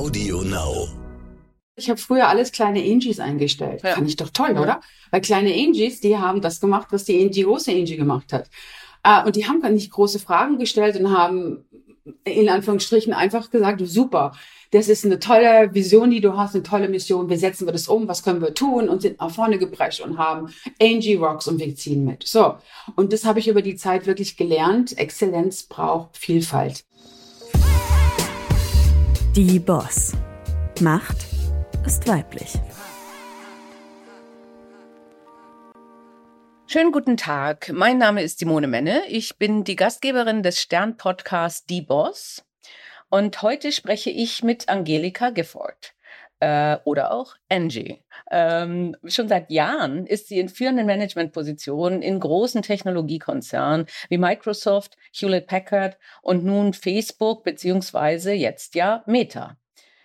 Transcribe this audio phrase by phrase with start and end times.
[0.00, 0.88] Audio Now.
[1.76, 3.82] Ich habe früher alles kleine Angies eingestellt.
[3.82, 3.96] Ja.
[3.96, 4.80] Fand ich doch toll, oder?
[5.10, 8.48] Weil kleine Angies, die haben das gemacht, was die, die große Angie gemacht hat.
[9.02, 11.66] Äh, und die haben gar nicht große Fragen gestellt und haben
[12.24, 14.32] in Anführungsstrichen einfach gesagt, super,
[14.70, 17.28] das ist eine tolle Vision, die du hast, eine tolle Mission.
[17.28, 20.16] Wir setzen wir das um, was können wir tun und sind nach vorne geprescht und
[20.16, 20.48] haben
[20.80, 22.26] Angie Rocks und wir ziehen mit.
[22.26, 22.54] So.
[22.96, 24.96] Und das habe ich über die Zeit wirklich gelernt.
[24.96, 26.86] Exzellenz braucht Vielfalt.
[29.36, 30.12] Die Boss.
[30.80, 31.18] Macht
[31.86, 32.54] ist weiblich.
[36.66, 37.70] Schönen guten Tag.
[37.72, 39.02] Mein Name ist Simone Menne.
[39.06, 42.44] Ich bin die Gastgeberin des Stern-Podcasts Die Boss.
[43.08, 45.94] Und heute spreche ich mit Angelika Gifford.
[46.40, 48.02] Äh, oder auch Angie.
[48.30, 55.46] Ähm, schon seit Jahren ist sie in führenden Managementpositionen in großen Technologiekonzernen wie Microsoft, Hewlett
[55.46, 59.58] Packard und nun Facebook beziehungsweise jetzt ja Meta.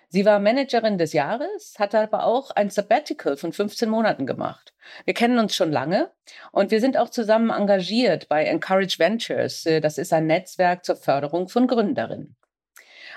[0.09, 4.74] Sie war Managerin des Jahres, hat aber auch ein Sabbatical von 15 Monaten gemacht.
[5.05, 6.12] Wir kennen uns schon lange
[6.52, 9.65] und wir sind auch zusammen engagiert bei Encourage Ventures.
[9.65, 12.35] Äh, Das ist ein Netzwerk zur Förderung von Gründerinnen.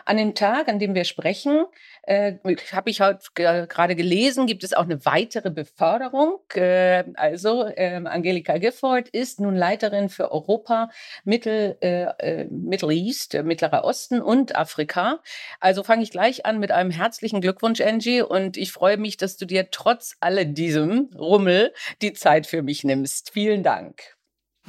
[0.04, 1.64] An dem Tag, an dem wir sprechen,
[2.02, 2.34] äh,
[2.72, 6.40] habe ich heute ge- gerade gelesen, gibt es auch eine weitere Beförderung.
[6.54, 10.90] Äh, also ähm, Angelika Gifford ist nun Leiterin für Europa,
[11.24, 15.20] Mittel, äh, äh, Middle East, äh, Mittlerer Osten und Afrika.
[15.60, 18.22] Also fange ich gleich an mit einem herzlichen Glückwunsch, Angie.
[18.22, 23.30] Und ich freue mich, dass du dir trotz alledem Rummel die Zeit für mich nimmst.
[23.30, 24.17] Vielen Dank.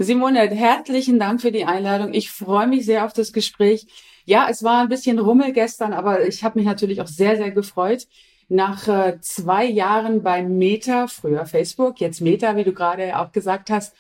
[0.02, 2.14] Simone, herzlichen Dank für die Einladung.
[2.14, 3.86] Ich freue mich sehr auf das Gespräch.
[4.24, 7.52] Ja, es war ein bisschen Rummel gestern, aber ich habe mich natürlich auch sehr, sehr
[7.52, 8.08] gefreut.
[8.48, 13.70] Nach äh, zwei Jahren bei Meta, früher Facebook, jetzt Meta, wie du gerade auch gesagt
[13.70, 13.94] hast,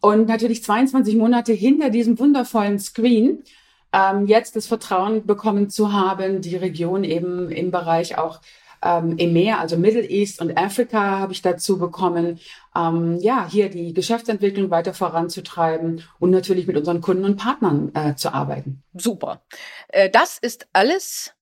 [0.00, 3.44] und natürlich 22 Monate hinter diesem wundervollen Screen,
[3.92, 8.40] ähm, jetzt das Vertrauen bekommen zu haben, die Region eben im Bereich auch
[8.84, 12.38] ähm, EMEA, also Middle East und Afrika habe ich dazu bekommen,
[12.76, 18.14] ähm, ja, hier die Geschäftsentwicklung weiter voranzutreiben und natürlich mit unseren Kunden und Partnern äh,
[18.14, 18.82] zu arbeiten.
[18.92, 19.42] Super.
[19.88, 21.32] Äh, das ist alles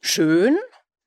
[0.00, 0.58] schön,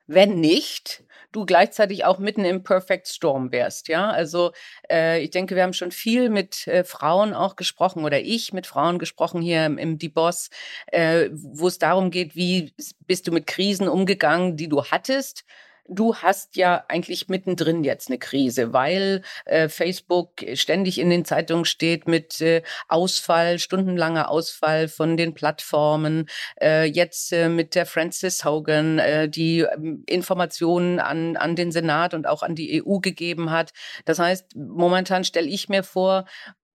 [0.08, 1.04] wenn nicht
[1.35, 4.09] du gleichzeitig auch mitten im Perfect Storm wärst, ja?
[4.09, 4.51] Also
[4.90, 8.68] äh, ich denke, wir haben schon viel mit äh, Frauen auch gesprochen oder ich mit
[8.68, 10.50] Frauen gesprochen hier im, im Die Boss,
[10.88, 12.73] äh, wo es darum geht, wie
[13.07, 15.46] bist du mit Krisen umgegangen, die du hattest.
[15.88, 21.66] Du hast ja eigentlich mittendrin jetzt eine Krise, weil äh, Facebook ständig in den Zeitungen
[21.66, 26.28] steht mit äh, Ausfall, stundenlanger Ausfall von den Plattformen.
[26.59, 32.16] Äh, jetzt äh, mit der Frances Hogan, äh, die ähm, Informationen an, an den Senat
[32.16, 33.72] und auch an die EU gegeben hat.
[34.06, 36.25] Das heißt, momentan stelle ich mir vor,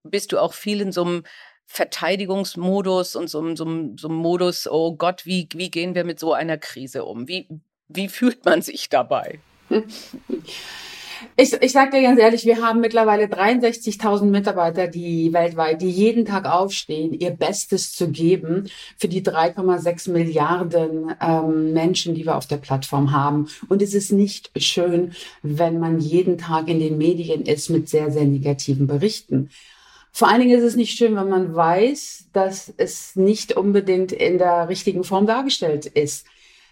[0.04, 1.24] bist du auch viel in so einem
[1.66, 3.64] Verteidigungsmodus und so, so,
[3.96, 7.28] so einem Modus, oh Gott, wie, wie gehen wir mit so einer Krise um?
[7.28, 7.48] Wie,
[7.92, 9.40] wie fühlt man sich dabei?
[11.36, 16.24] Ich, ich sage dir ganz ehrlich, wir haben mittlerweile 63.000 Mitarbeiter, die weltweit, die jeden
[16.24, 22.46] Tag aufstehen, ihr Bestes zu geben für die 3,6 Milliarden ähm, Menschen, die wir auf
[22.46, 23.48] der Plattform haben.
[23.68, 25.12] Und es ist nicht schön,
[25.42, 29.50] wenn man jeden Tag in den Medien ist mit sehr, sehr negativen Berichten.
[30.12, 34.38] Vor allen Dingen ist es nicht schön, wenn man weiß, dass es nicht unbedingt in
[34.38, 36.26] der richtigen Form dargestellt ist.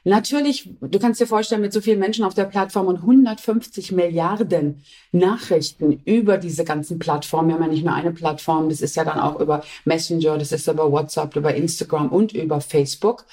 [0.08, 4.82] Natürlich, du kannst dir vorstellen, mit so vielen Menschen auf der Plattform und 150 Milliarden
[5.12, 7.48] Nachrichten über diese ganzen Plattformen.
[7.48, 10.50] Wir haben ja nicht nur eine Plattform, das ist ja dann auch über Messenger, das
[10.50, 13.26] ist über WhatsApp, über Instagram und über Facebook.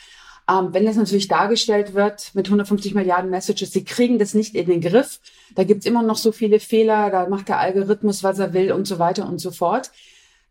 [0.49, 4.67] Ähm, wenn das natürlich dargestellt wird mit 150 Milliarden Messages, sie kriegen das nicht in
[4.67, 5.21] den Griff.
[5.55, 8.85] Da gibt's immer noch so viele Fehler, da macht der Algorithmus, was er will und
[8.85, 9.91] so weiter und so fort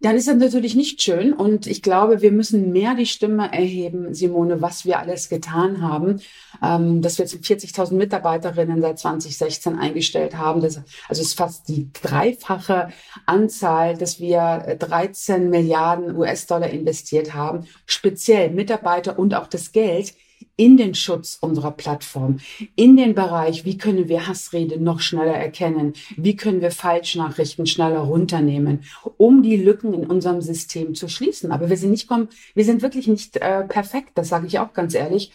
[0.04, 1.32] dann ist das natürlich nicht schön.
[1.32, 6.20] Und ich glaube, wir müssen mehr die Stimme erheben, Simone, was wir alles getan haben.
[6.62, 10.60] Ähm, dass wir jetzt 40.000 Mitarbeiterinnen seit 2016 eingestellt haben.
[10.60, 10.76] Das,
[11.08, 12.90] also es ist fast die dreifache
[13.24, 17.66] Anzahl, dass wir 13 Milliarden US-Dollar investiert haben.
[17.86, 20.12] Speziell Mitarbeiter und auch das Geld
[20.56, 22.38] in den Schutz unserer Plattform,
[22.76, 28.00] in den Bereich, wie können wir Hassrede noch schneller erkennen, wie können wir Falschnachrichten schneller
[28.00, 28.84] runternehmen,
[29.16, 31.50] um die Lücken in unserem System zu schließen.
[31.50, 32.08] Aber wir sind nicht
[32.54, 35.32] wir sind wirklich nicht äh, perfekt, das sage ich auch ganz ehrlich.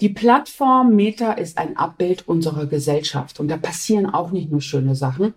[0.00, 4.96] Die Plattform Meta ist ein Abbild unserer Gesellschaft und da passieren auch nicht nur schöne
[4.96, 5.32] Sachen.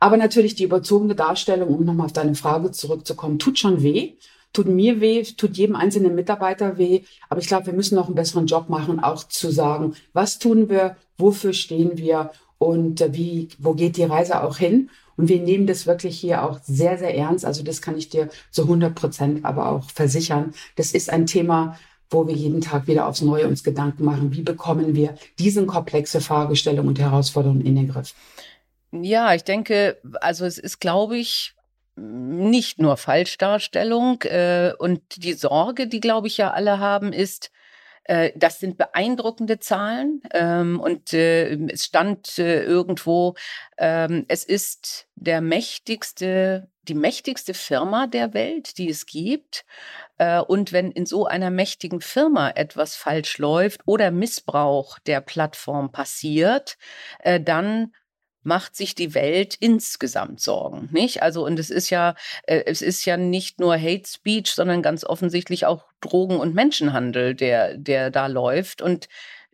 [0.00, 4.14] Aber natürlich die überzogene Darstellung, um nochmal auf deine Frage zurückzukommen, tut schon weh
[4.56, 7.02] tut mir weh, tut jedem einzelnen Mitarbeiter weh.
[7.28, 10.70] Aber ich glaube, wir müssen noch einen besseren Job machen, auch zu sagen, was tun
[10.70, 14.88] wir, wofür stehen wir und äh, wie, wo geht die Reise auch hin?
[15.18, 17.44] Und wir nehmen das wirklich hier auch sehr, sehr ernst.
[17.44, 20.54] Also das kann ich dir zu 100 Prozent aber auch versichern.
[20.76, 24.42] Das ist ein Thema, wo wir jeden Tag wieder aufs Neue uns Gedanken machen, wie
[24.42, 28.14] bekommen wir diese komplexe Fragestellung und Herausforderungen in den Griff.
[28.92, 31.55] Ja, ich denke, also es ist, glaube ich,
[31.96, 37.50] nicht nur Falschdarstellung äh, und die Sorge, die, glaube ich, ja alle haben, ist,
[38.04, 43.34] äh, das sind beeindruckende Zahlen ähm, und äh, es stand äh, irgendwo,
[43.78, 49.64] ähm, es ist der mächtigste, die mächtigste Firma der Welt, die es gibt.
[50.18, 55.90] Äh, und wenn in so einer mächtigen Firma etwas falsch läuft oder Missbrauch der Plattform
[55.90, 56.76] passiert,
[57.20, 57.92] äh, dann
[58.46, 61.22] macht sich die Welt insgesamt Sorgen, nicht?
[61.22, 62.14] Also und es ist ja
[62.44, 67.34] äh, es ist ja nicht nur Hate Speech, sondern ganz offensichtlich auch Drogen und Menschenhandel,
[67.34, 69.08] der der da läuft und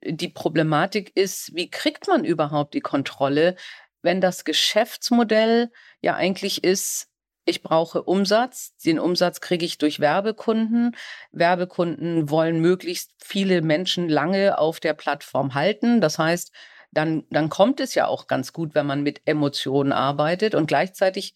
[0.04, 3.56] die Problematik ist, wie kriegt man überhaupt die Kontrolle,
[4.02, 7.08] wenn das Geschäftsmodell ja eigentlich ist,
[7.44, 8.76] ich brauche Umsatz.
[8.84, 10.94] Den Umsatz kriege ich durch Werbekunden.
[11.32, 16.00] Werbekunden wollen möglichst viele Menschen lange auf der Plattform halten.
[16.00, 16.52] Das heißt,
[16.92, 20.54] dann, dann kommt es ja auch ganz gut, wenn man mit Emotionen arbeitet.
[20.54, 21.34] Und gleichzeitig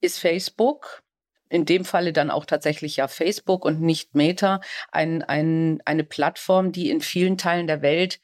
[0.00, 1.02] ist Facebook,
[1.48, 4.60] in dem Falle dann auch tatsächlich ja Facebook und nicht Meta,
[4.92, 8.20] ein, ein, eine Plattform, die in vielen Teilen der Welt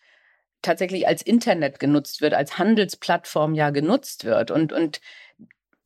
[0.60, 4.50] tatsächlich als Internet genutzt wird, als Handelsplattform ja genutzt wird.
[4.50, 5.00] Und, und,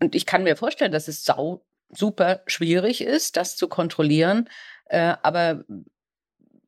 [0.00, 4.48] und ich kann mir vorstellen, dass es sau super schwierig ist, das zu kontrollieren.
[4.86, 5.64] Äh, aber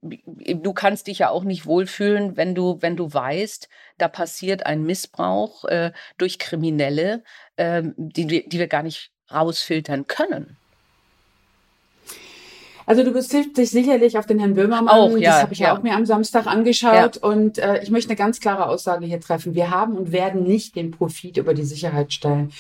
[0.03, 3.69] du kannst dich ja auch nicht wohlfühlen, wenn du, wenn du weißt,
[3.99, 7.23] da passiert ein Missbrauch äh, durch Kriminelle,
[7.56, 10.56] äh, die, die wir gar nicht rausfiltern können.
[12.88, 14.88] Also du beziehst dich sicherlich auf den Herrn Böhmermann.
[14.88, 15.76] Auch, ja, das habe ich ja.
[15.76, 17.17] auch mir am Samstag angeschaut.
[17.17, 17.29] Ja.
[17.29, 19.55] Und äh, ich möchte eine ganz klare Aussage hier treffen.
[19.55, 22.50] Wir haben und werden nicht den Profit über die Sicherheit stellen.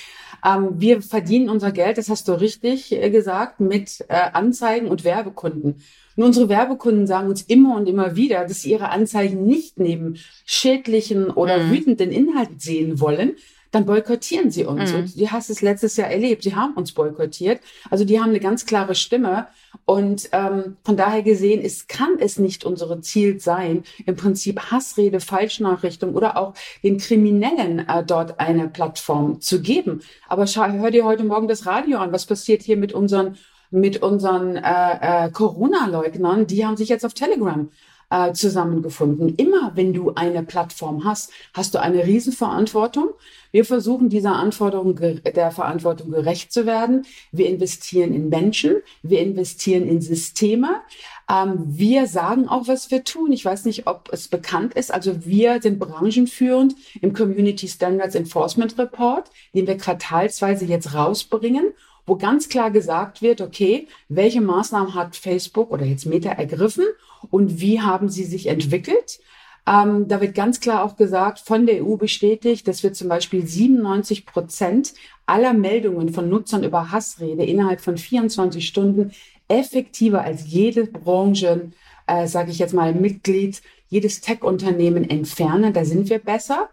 [0.44, 5.02] Ähm, wir verdienen unser Geld, das hast du richtig äh, gesagt, mit äh, Anzeigen und
[5.02, 5.82] Werbekunden.
[6.14, 10.18] Und unsere Werbekunden sagen uns immer und immer wieder, dass sie ihre Anzeigen nicht neben
[10.44, 11.70] schädlichen oder mhm.
[11.70, 13.36] wütenden Inhalten sehen wollen,
[13.70, 14.92] dann boykottieren sie uns.
[14.92, 14.98] Mhm.
[14.98, 16.42] Und du hast es letztes Jahr erlebt.
[16.42, 17.60] Sie haben uns boykottiert.
[17.90, 19.46] Also die haben eine ganz klare Stimme.
[19.84, 25.20] Und ähm, von daher gesehen ist, kann es nicht unsere Ziel sein, im Prinzip Hassrede,
[25.20, 30.00] Falschnachrichtung oder auch den Kriminellen äh, dort eine Plattform zu geben.
[30.28, 32.12] Aber schau, hör dir heute Morgen das Radio an.
[32.12, 33.36] Was passiert hier mit unseren
[33.70, 37.68] mit unseren äh, äh, Corona-Leugnern, die haben sich jetzt auf Telegram
[38.10, 39.34] äh, zusammengefunden.
[39.36, 43.10] Immer wenn du eine Plattform hast, hast du eine Riesenverantwortung.
[43.50, 47.06] Wir versuchen dieser Anforderung, der Verantwortung gerecht zu werden.
[47.32, 50.82] Wir investieren in Menschen, wir investieren in Systeme.
[51.30, 53.32] Ähm, wir sagen auch, was wir tun.
[53.32, 54.92] Ich weiß nicht, ob es bekannt ist.
[54.92, 61.72] Also wir sind branchenführend im Community Standards Enforcement Report, den wir quartalsweise jetzt rausbringen
[62.08, 66.84] wo ganz klar gesagt wird, okay, welche Maßnahmen hat Facebook oder jetzt Meta ergriffen
[67.30, 69.20] und wie haben sie sich entwickelt?
[69.66, 73.46] Ähm, da wird ganz klar auch gesagt, von der EU bestätigt, dass wir zum Beispiel
[73.46, 74.94] 97 Prozent
[75.26, 79.12] aller Meldungen von Nutzern über Hassrede innerhalb von 24 Stunden
[79.48, 81.70] effektiver als jede Branche,
[82.06, 83.60] äh, sage ich jetzt mal, Mitglied,
[83.90, 85.72] jedes Tech-Unternehmen entfernen.
[85.74, 86.70] Da sind wir besser.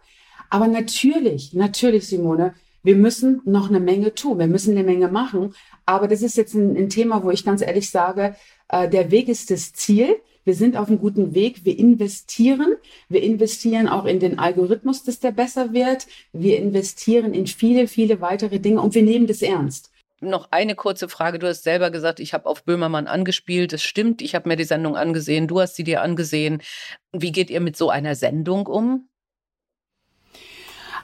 [0.48, 2.54] Aber natürlich, natürlich, Simone,
[2.86, 5.54] wir müssen noch eine Menge tun, wir müssen eine Menge machen.
[5.86, 8.36] Aber das ist jetzt ein, ein Thema, wo ich ganz ehrlich sage,
[8.68, 10.16] äh, der Weg ist das Ziel.
[10.44, 11.64] Wir sind auf einem guten Weg.
[11.64, 12.76] Wir investieren.
[13.08, 16.06] Wir investieren auch in den Algorithmus, dass der besser wird.
[16.32, 19.90] Wir investieren in viele, viele weitere Dinge und wir nehmen das ernst.
[20.20, 21.40] Noch eine kurze Frage.
[21.40, 23.72] Du hast selber gesagt, ich habe auf Böhmermann angespielt.
[23.72, 24.22] Das stimmt.
[24.22, 25.48] Ich habe mir die Sendung angesehen.
[25.48, 26.62] Du hast sie dir angesehen.
[27.12, 29.08] Wie geht ihr mit so einer Sendung um?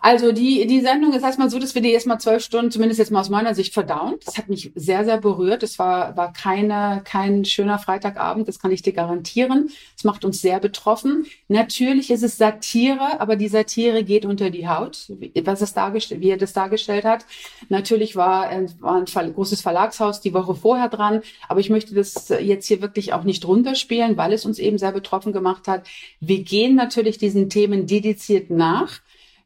[0.04, 3.12] Also die, die Sendung ist erstmal so, dass wir die erstmal zwölf Stunden, zumindest jetzt
[3.12, 4.16] mal aus meiner Sicht, verdauen.
[4.24, 5.62] Das hat mich sehr, sehr berührt.
[5.62, 9.70] Es war, war keine, kein schöner Freitagabend, das kann ich dir garantieren.
[9.96, 11.26] Es macht uns sehr betroffen.
[11.46, 15.08] Natürlich ist es Satire, aber die Satire geht unter die Haut,
[15.44, 17.24] was es dargestellt, wie er das dargestellt hat.
[17.68, 22.66] Natürlich war, war ein großes Verlagshaus die Woche vorher dran, aber ich möchte das jetzt
[22.66, 25.86] hier wirklich auch nicht runterspielen, weil es uns eben sehr betroffen gemacht hat.
[26.18, 29.00] Wir gehen natürlich diesen Themen dediziert nach.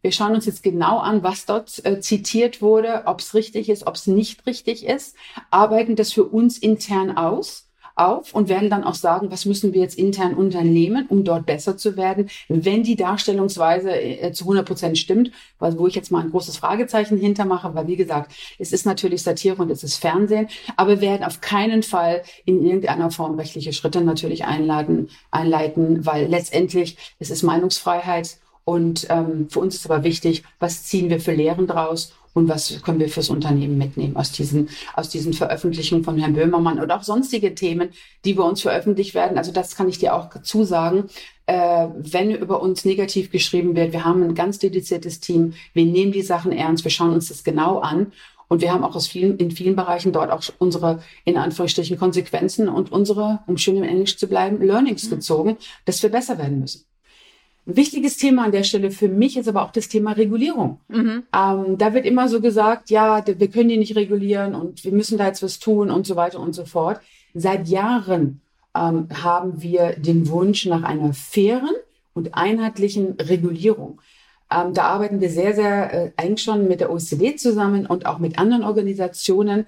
[0.06, 3.88] Wir schauen uns jetzt genau an, was dort äh, zitiert wurde, ob es richtig ist,
[3.88, 5.16] ob es nicht richtig ist,
[5.50, 9.80] arbeiten das für uns intern aus auf und werden dann auch sagen, was müssen wir
[9.80, 14.96] jetzt intern unternehmen, um dort besser zu werden, wenn die Darstellungsweise äh, zu 100 Prozent
[14.96, 19.24] stimmt, wo ich jetzt mal ein großes Fragezeichen hintermache, weil wie gesagt, es ist natürlich
[19.24, 20.46] Satire und es ist Fernsehen,
[20.76, 26.28] aber wir werden auf keinen Fall in irgendeiner Form rechtliche Schritte natürlich einladen, einleiten, weil
[26.28, 31.32] letztendlich es ist Meinungsfreiheit und ähm, für uns ist aber wichtig, was ziehen wir für
[31.32, 36.18] Lehren draus und was können wir fürs Unternehmen mitnehmen aus diesen, aus diesen Veröffentlichungen von
[36.18, 37.90] Herrn Böhmermann und auch sonstige Themen,
[38.24, 39.38] die bei uns veröffentlicht werden.
[39.38, 41.04] Also das kann ich dir auch zusagen.
[41.46, 46.10] Äh, wenn über uns negativ geschrieben wird, wir haben ein ganz dediziertes Team, wir nehmen
[46.10, 48.10] die Sachen ernst, wir schauen uns das genau an
[48.48, 52.68] und wir haben auch aus vielen, in vielen Bereichen dort auch unsere, in Anführungsstrichen, Konsequenzen
[52.68, 55.10] und unsere, um schön im Englisch zu bleiben, Learnings mhm.
[55.10, 56.85] gezogen, dass wir besser werden müssen.
[57.66, 60.78] Ein wichtiges Thema an der Stelle für mich ist aber auch das Thema Regulierung.
[60.88, 61.24] Mhm.
[61.34, 65.18] Ähm, da wird immer so gesagt, ja, wir können die nicht regulieren und wir müssen
[65.18, 67.00] da jetzt was tun und so weiter und so fort.
[67.34, 68.40] Seit Jahren
[68.76, 71.74] ähm, haben wir den Wunsch nach einer fairen
[72.14, 74.00] und einheitlichen Regulierung.
[74.48, 78.18] Ähm, da arbeiten wir sehr, sehr äh, eng schon mit der OECD zusammen und auch
[78.18, 79.66] mit anderen Organisationen.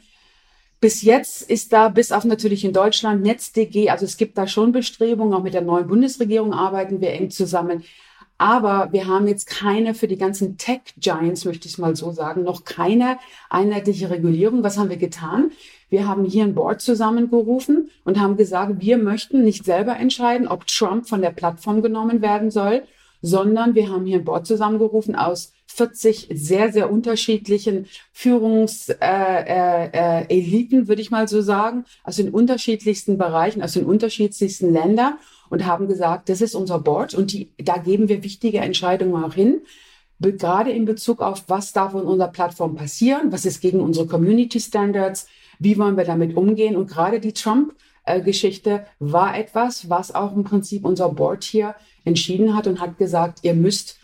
[0.81, 4.71] Bis jetzt ist da, bis auf natürlich in Deutschland, NetzDG, also es gibt da schon
[4.71, 7.83] Bestrebungen, auch mit der neuen Bundesregierung arbeiten wir eng zusammen.
[8.41, 12.65] Aber wir haben jetzt keine für die ganzen Tech-Giants, möchte ich mal so sagen, noch
[12.65, 13.19] keine
[13.51, 14.63] einheitliche Regulierung.
[14.63, 15.51] Was haben wir getan?
[15.91, 20.69] Wir haben hier ein Board zusammengerufen und haben gesagt, wir möchten nicht selber entscheiden, ob
[20.69, 22.85] Trump von der Plattform genommen werden soll,
[23.21, 30.81] sondern wir haben hier ein Board zusammengerufen aus 40 sehr, sehr unterschiedlichen Führungseliten, äh, äh,
[30.81, 35.15] äh, würde ich mal so sagen, aus den unterschiedlichsten Bereichen, aus den unterschiedlichsten Ländern
[35.51, 39.35] und haben gesagt, das ist unser Board und die, da geben wir wichtige Entscheidungen auch
[39.35, 39.61] hin.
[40.21, 44.59] Gerade in Bezug auf, was darf in unserer Plattform passieren, was ist gegen unsere Community
[44.59, 45.29] Standards,
[45.61, 47.75] wie wollen wir damit umgehen und gerade die Trump
[48.25, 51.75] Geschichte war etwas, was auch im Prinzip unser Board hier
[52.07, 54.01] entschieden hat und hat gesagt, ihr müsst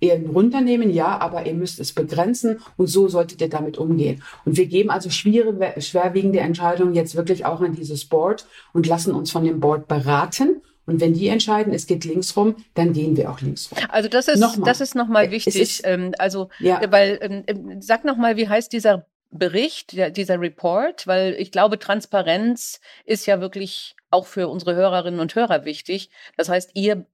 [0.00, 4.22] ihr runternehmen, ja, aber ihr müsst es begrenzen und so solltet ihr damit umgehen.
[4.44, 9.14] Und wir geben also schwierige, schwerwiegende Entscheidungen jetzt wirklich auch an dieses Board und lassen
[9.14, 10.62] uns von dem Board beraten.
[10.86, 13.78] Und wenn die entscheiden, es geht links rum, dann gehen wir auch links rum.
[13.88, 14.66] Also das ist nochmal.
[14.66, 15.56] das ist nochmal wichtig.
[15.56, 16.80] Ist, ähm, also ja.
[16.90, 22.80] weil ähm, ähm sag nochmal, wie heißt dieser Bericht, dieser Report, weil ich glaube, Transparenz
[23.04, 26.10] ist ja wirklich auch für unsere Hörerinnen und Hörer wichtig.
[26.36, 27.06] Das heißt, ihr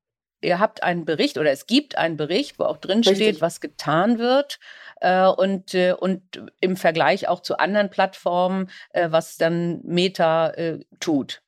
[0.42, 4.18] ihr habt einen Bericht oder es gibt einen Bericht, wo auch drin steht, was getan
[4.18, 4.58] wird
[5.00, 6.22] äh, und, äh, und
[6.60, 11.42] im Vergleich auch zu anderen Plattformen, äh, was dann Meta äh, tut.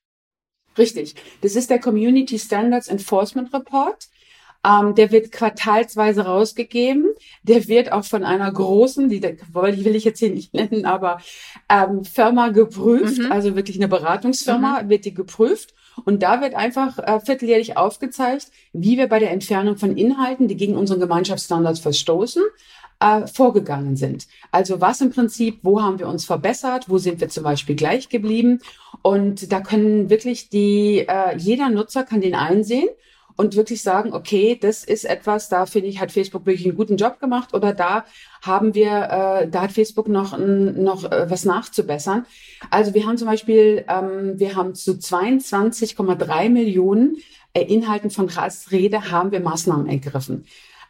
[0.77, 1.15] Richtig.
[1.41, 4.07] Das ist der Community Standards Enforcement Report.
[4.65, 7.13] Ähm, der wird quartalsweise rausgegeben.
[7.43, 9.37] Der wird auch von einer großen, die, die
[9.85, 11.21] will ich jetzt hier nicht nennen, aber
[11.69, 13.31] ähm, Firma geprüft, mhm.
[13.31, 14.89] also wirklich eine Beratungsfirma, mhm.
[14.89, 15.73] wird die geprüft.
[16.03, 20.57] Und da wird einfach äh, vierteljährlich aufgezeigt, wie wir bei der Entfernung von Inhalten, die
[20.57, 22.43] gegen unseren Gemeinschaftsstandards verstoßen,
[22.99, 24.27] äh, vorgegangen sind.
[24.51, 28.09] Also was im Prinzip, wo haben wir uns verbessert, wo sind wir zum Beispiel gleich
[28.09, 28.59] geblieben.
[29.01, 32.89] Und da können wirklich die, äh, jeder Nutzer kann den einsehen
[33.35, 36.97] und wirklich sagen, okay, das ist etwas, da finde ich, hat Facebook wirklich einen guten
[36.97, 38.05] Job gemacht oder da
[38.41, 42.25] haben wir, äh, da hat Facebook noch, noch äh, was nachzubessern.
[42.69, 47.17] Also wir haben zum Beispiel, ähm, wir haben zu 22,3 Millionen
[47.53, 48.29] äh, Inhalten von
[48.71, 50.45] Rede haben wir Maßnahmen ergriffen.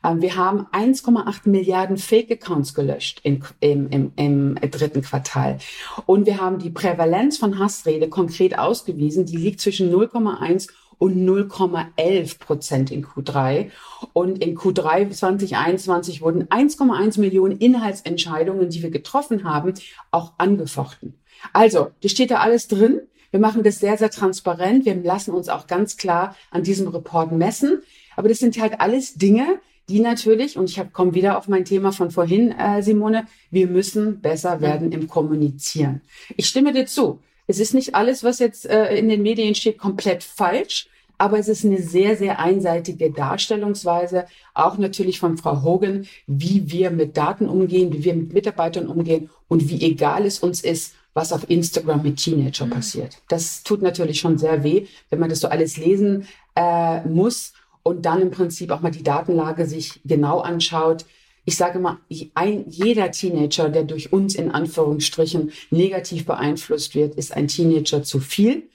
[0.06, 5.58] Ähm, wir haben 1,8 Milliarden Fake-Accounts gelöscht im, im, im, im dritten Quartal.
[6.06, 9.26] Und wir haben die Prävalenz von Hassrede konkret ausgewiesen.
[9.26, 13.70] Die liegt zwischen 0,1 und 0,11 Prozent in Q3.
[14.14, 19.74] Und in Q3 2021 wurden 1,1 Millionen Inhaltsentscheidungen, die wir getroffen haben,
[20.12, 21.16] auch angefochten.
[21.54, 23.02] Also, das steht da alles drin.
[23.32, 24.86] Wir machen das sehr, sehr transparent.
[24.86, 27.82] Wir lassen uns auch ganz klar an diesem Report messen.
[28.16, 29.60] Aber das sind halt alles Dinge,
[29.90, 34.22] die natürlich, und ich komme wieder auf mein Thema von vorhin, äh, Simone, wir müssen
[34.22, 36.02] besser werden im Kommunizieren.
[36.36, 37.20] Ich stimme dir zu.
[37.48, 40.88] Es ist nicht alles, was jetzt äh, in den Medien steht, komplett falsch,
[41.18, 46.92] aber es ist eine sehr, sehr einseitige Darstellungsweise, auch natürlich von Frau Hogan, wie wir
[46.92, 51.32] mit Daten umgehen, wie wir mit Mitarbeitern umgehen und wie egal es uns ist, was
[51.32, 52.72] auf Instagram mit Teenager mhm.
[52.72, 53.18] passiert.
[53.30, 58.06] Das tut natürlich schon sehr weh, wenn man das so alles lesen äh, muss und
[58.06, 61.06] dann im Prinzip auch mal die Datenlage sich genau anschaut
[61.46, 61.98] ich sage mal,
[62.34, 68.20] ein, jeder Teenager, der durch uns in Anführungsstrichen negativ beeinflusst wird, ist ein Teenager zu
[68.20, 68.70] viel.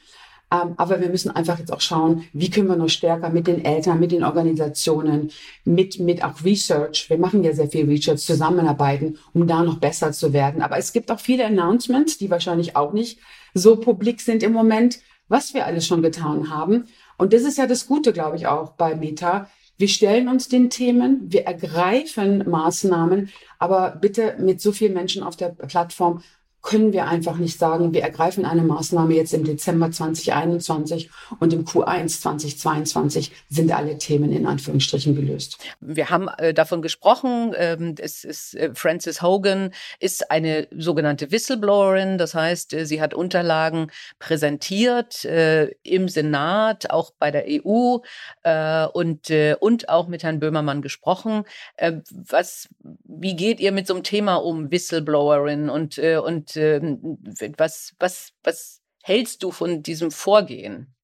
[0.52, 3.64] Ähm, aber wir müssen einfach jetzt auch schauen, wie können wir noch stärker mit den
[3.64, 5.30] Eltern, mit den Organisationen,
[5.64, 10.10] mit, mit auch Research, wir machen ja sehr viel Research, zusammenarbeiten, um da noch besser
[10.12, 10.62] zu werden.
[10.62, 13.20] Aber es gibt auch viele Announcements, die wahrscheinlich auch nicht
[13.54, 14.98] so publik sind im Moment,
[15.28, 16.86] was wir alles schon getan haben.
[17.16, 19.48] Und das ist ja das Gute, glaube ich, auch bei Meta.
[19.80, 25.36] Wir stellen uns den Themen, wir ergreifen Maßnahmen, aber bitte mit so vielen Menschen auf
[25.36, 26.22] der Plattform
[26.62, 31.64] können wir einfach nicht sagen, wir ergreifen eine Maßnahme jetzt im Dezember 2021 und im
[31.64, 35.58] Q1 2022 sind alle Themen in Anführungsstrichen gelöst.
[35.80, 42.18] Wir haben äh, davon gesprochen, ähm, es ist äh, Frances Hogan ist eine sogenannte Whistleblowerin,
[42.18, 47.98] das heißt, äh, sie hat Unterlagen präsentiert im Senat, auch bei der EU
[48.92, 51.44] und und auch mit Herrn Böhmermann gesprochen.
[52.10, 52.68] was,
[53.04, 56.80] wie geht ihr mit so einem Thema um Whistleblowerin und und äh,
[57.56, 60.94] was, was, was hältst du von diesem Vorgehen?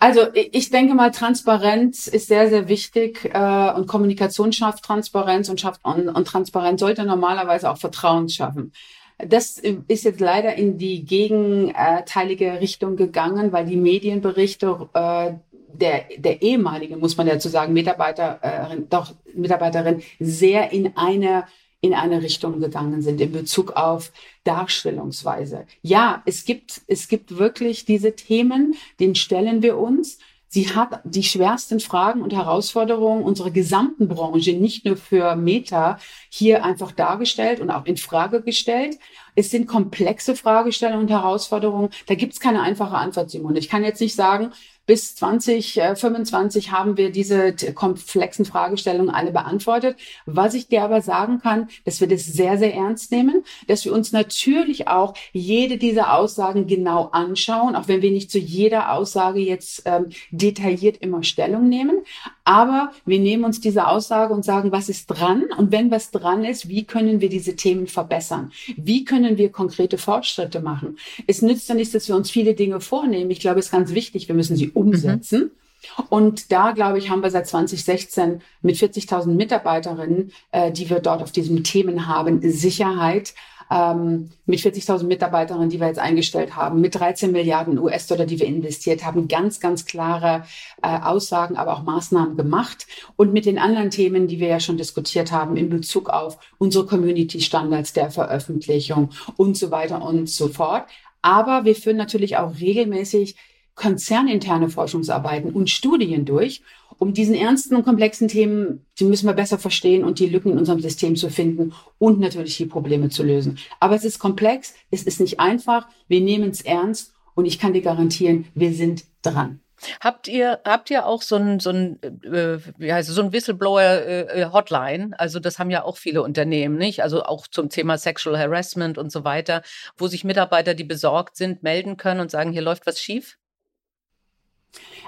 [0.00, 5.60] Also ich denke mal, Transparenz ist sehr, sehr wichtig äh, und Kommunikation schafft Transparenz und
[5.60, 8.72] schafft und, und Transparenz sollte normalerweise auch Vertrauen schaffen.
[9.18, 15.32] Das ist jetzt leider in die gegenteilige Richtung gegangen, weil die Medienberichte äh,
[15.72, 21.44] der, der ehemalige, muss man dazu sagen, Mitarbeiterin, doch Mitarbeiterin sehr in eine
[21.80, 24.12] in eine Richtung gegangen sind in Bezug auf
[24.44, 25.66] Darstellungsweise.
[25.82, 30.18] Ja, es gibt, es gibt wirklich diese Themen, den stellen wir uns.
[30.50, 35.98] Sie hat die schwersten Fragen und Herausforderungen unserer gesamten Branche, nicht nur für Meta,
[36.30, 38.98] hier einfach dargestellt und auch in Frage gestellt.
[39.34, 41.90] Es sind komplexe Fragestellungen und Herausforderungen.
[42.06, 43.56] Da gibt es keine einfache Antwort, Simon.
[43.56, 44.52] Ich kann jetzt nicht sagen,
[44.88, 49.98] bis 2025 haben wir diese komplexen Fragestellungen alle beantwortet.
[50.24, 53.92] Was ich dir aber sagen kann, dass wir das sehr, sehr ernst nehmen, dass wir
[53.92, 59.40] uns natürlich auch jede dieser Aussagen genau anschauen, auch wenn wir nicht zu jeder Aussage
[59.40, 61.98] jetzt ähm, detailliert immer Stellung nehmen.
[62.48, 65.44] Aber wir nehmen uns diese Aussage und sagen, was ist dran?
[65.58, 68.52] Und wenn was dran ist, wie können wir diese Themen verbessern?
[68.78, 70.96] Wie können wir konkrete Fortschritte machen?
[71.26, 73.30] Es nützt ja nichts, dass wir uns viele Dinge vornehmen.
[73.30, 75.50] Ich glaube, es ist ganz wichtig, wir müssen sie umsetzen.
[75.98, 76.04] Mhm.
[76.08, 81.22] Und da, glaube ich, haben wir seit 2016 mit 40.000 Mitarbeiterinnen, äh, die wir dort
[81.22, 83.34] auf diesen Themen haben, Sicherheit,
[83.70, 88.46] ähm, mit 40.000 Mitarbeiterinnen, die wir jetzt eingestellt haben, mit 13 Milliarden US-Dollar, die wir
[88.46, 90.44] investiert haben, ganz, ganz klare
[90.82, 92.86] äh, Aussagen, aber auch Maßnahmen gemacht.
[93.16, 96.86] Und mit den anderen Themen, die wir ja schon diskutiert haben, in Bezug auf unsere
[96.86, 100.84] Community-Standards der Veröffentlichung und so weiter und so fort.
[101.20, 103.36] Aber wir führen natürlich auch regelmäßig
[103.74, 106.62] konzerninterne Forschungsarbeiten und Studien durch,
[106.98, 110.58] um diesen ernsten und komplexen Themen, die müssen wir besser verstehen und die Lücken in
[110.58, 113.58] unserem System zu finden und natürlich die Probleme zu lösen.
[113.80, 117.72] Aber es ist komplex, es ist nicht einfach, wir nehmen es ernst und ich kann
[117.72, 119.60] dir garantieren, wir sind dran.
[120.00, 123.32] Habt ihr habt ihr auch so ein so ein äh, wie heißt es, so ein
[123.32, 125.08] Whistleblower äh?
[125.16, 127.04] Also das haben ja auch viele Unternehmen, nicht?
[127.04, 129.62] Also auch zum Thema Sexual Harassment und so weiter,
[129.96, 133.38] wo sich Mitarbeiter, die besorgt sind, melden können und sagen, hier läuft was schief?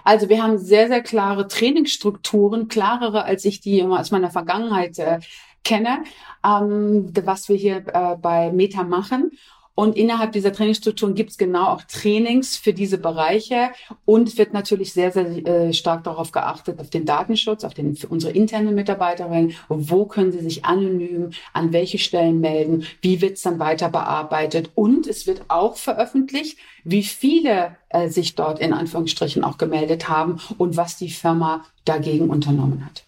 [0.04, 5.20] Also wir haben sehr, sehr klare Trainingsstrukturen, klarere, als ich die aus meiner Vergangenheit äh,
[5.64, 6.04] kenne,
[6.44, 9.32] ähm, was wir hier äh, bei Meta machen.
[9.80, 13.70] Und innerhalb dieser Trainingsstrukturen gibt es genau auch Trainings für diese Bereiche
[14.04, 18.08] und wird natürlich sehr, sehr äh, stark darauf geachtet, auf den Datenschutz, auf den, für
[18.08, 19.54] unsere internen Mitarbeiterinnen.
[19.70, 24.70] Wo können sie sich anonym, an welche Stellen melden, wie wird es dann weiter bearbeitet
[24.74, 30.42] und es wird auch veröffentlicht, wie viele äh, sich dort in Anführungsstrichen auch gemeldet haben
[30.58, 33.04] und was die Firma dagegen unternommen hat.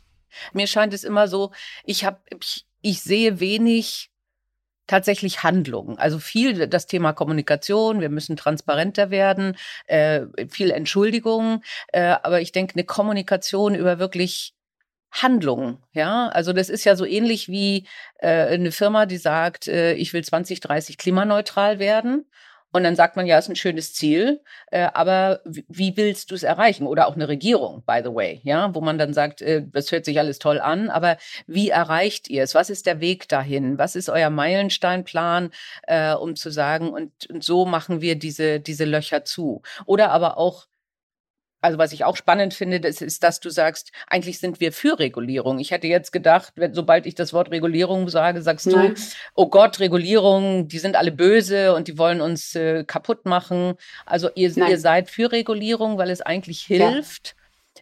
[0.55, 1.51] Mir scheint es immer so,
[1.85, 4.12] ich habe, ich, ich sehe wenig
[4.87, 5.99] tatsächlich Handlungen.
[5.99, 12.53] Also viel das Thema Kommunikation, wir müssen transparenter werden, äh, viel Entschuldigung, äh, aber ich
[12.53, 14.55] denke, eine Kommunikation über wirklich
[15.11, 17.87] Handlungen, ja, also das ist ja so ähnlich wie
[18.19, 22.25] äh, eine Firma, die sagt, äh, ich will 2030 klimaneutral werden
[22.73, 26.43] und dann sagt man, ja, ist ein schönes Ziel, äh, aber wie willst du es
[26.43, 26.87] erreichen?
[26.87, 30.05] Oder auch eine Regierung, by the way, ja, wo man dann sagt, äh, das hört
[30.05, 32.55] sich alles toll an, aber wie erreicht ihr es?
[32.55, 33.79] Was ist der Weg dahin?
[33.79, 35.51] Was ist euer Meilensteinplan,
[35.85, 39.63] äh, um zu sagen, und, und so machen wir diese, diese Löcher zu?
[39.87, 40.67] Oder aber auch
[41.63, 44.99] also was ich auch spannend finde, das ist, dass du sagst, eigentlich sind wir für
[44.99, 45.61] Regulierung.
[45.61, 48.95] Ich hätte jetzt gedacht, wenn, sobald ich das Wort Regulierung sage, sagst Nein.
[48.95, 49.01] du,
[49.37, 53.75] oh Gott, Regulierung, die sind alle böse und die wollen uns äh, kaputt machen.
[54.05, 57.37] Also ihr, ihr, seid für Regulierung, weil es eigentlich hilft,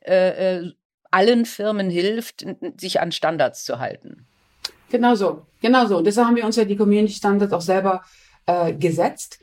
[0.06, 0.12] ja.
[0.12, 0.72] äh, äh,
[1.10, 2.44] allen Firmen hilft,
[2.76, 4.26] sich an Standards zu halten.
[4.90, 6.02] Genau so, genau so.
[6.02, 8.02] deshalb haben wir uns ja die Community Standards auch selber
[8.46, 9.38] äh, gesetzt.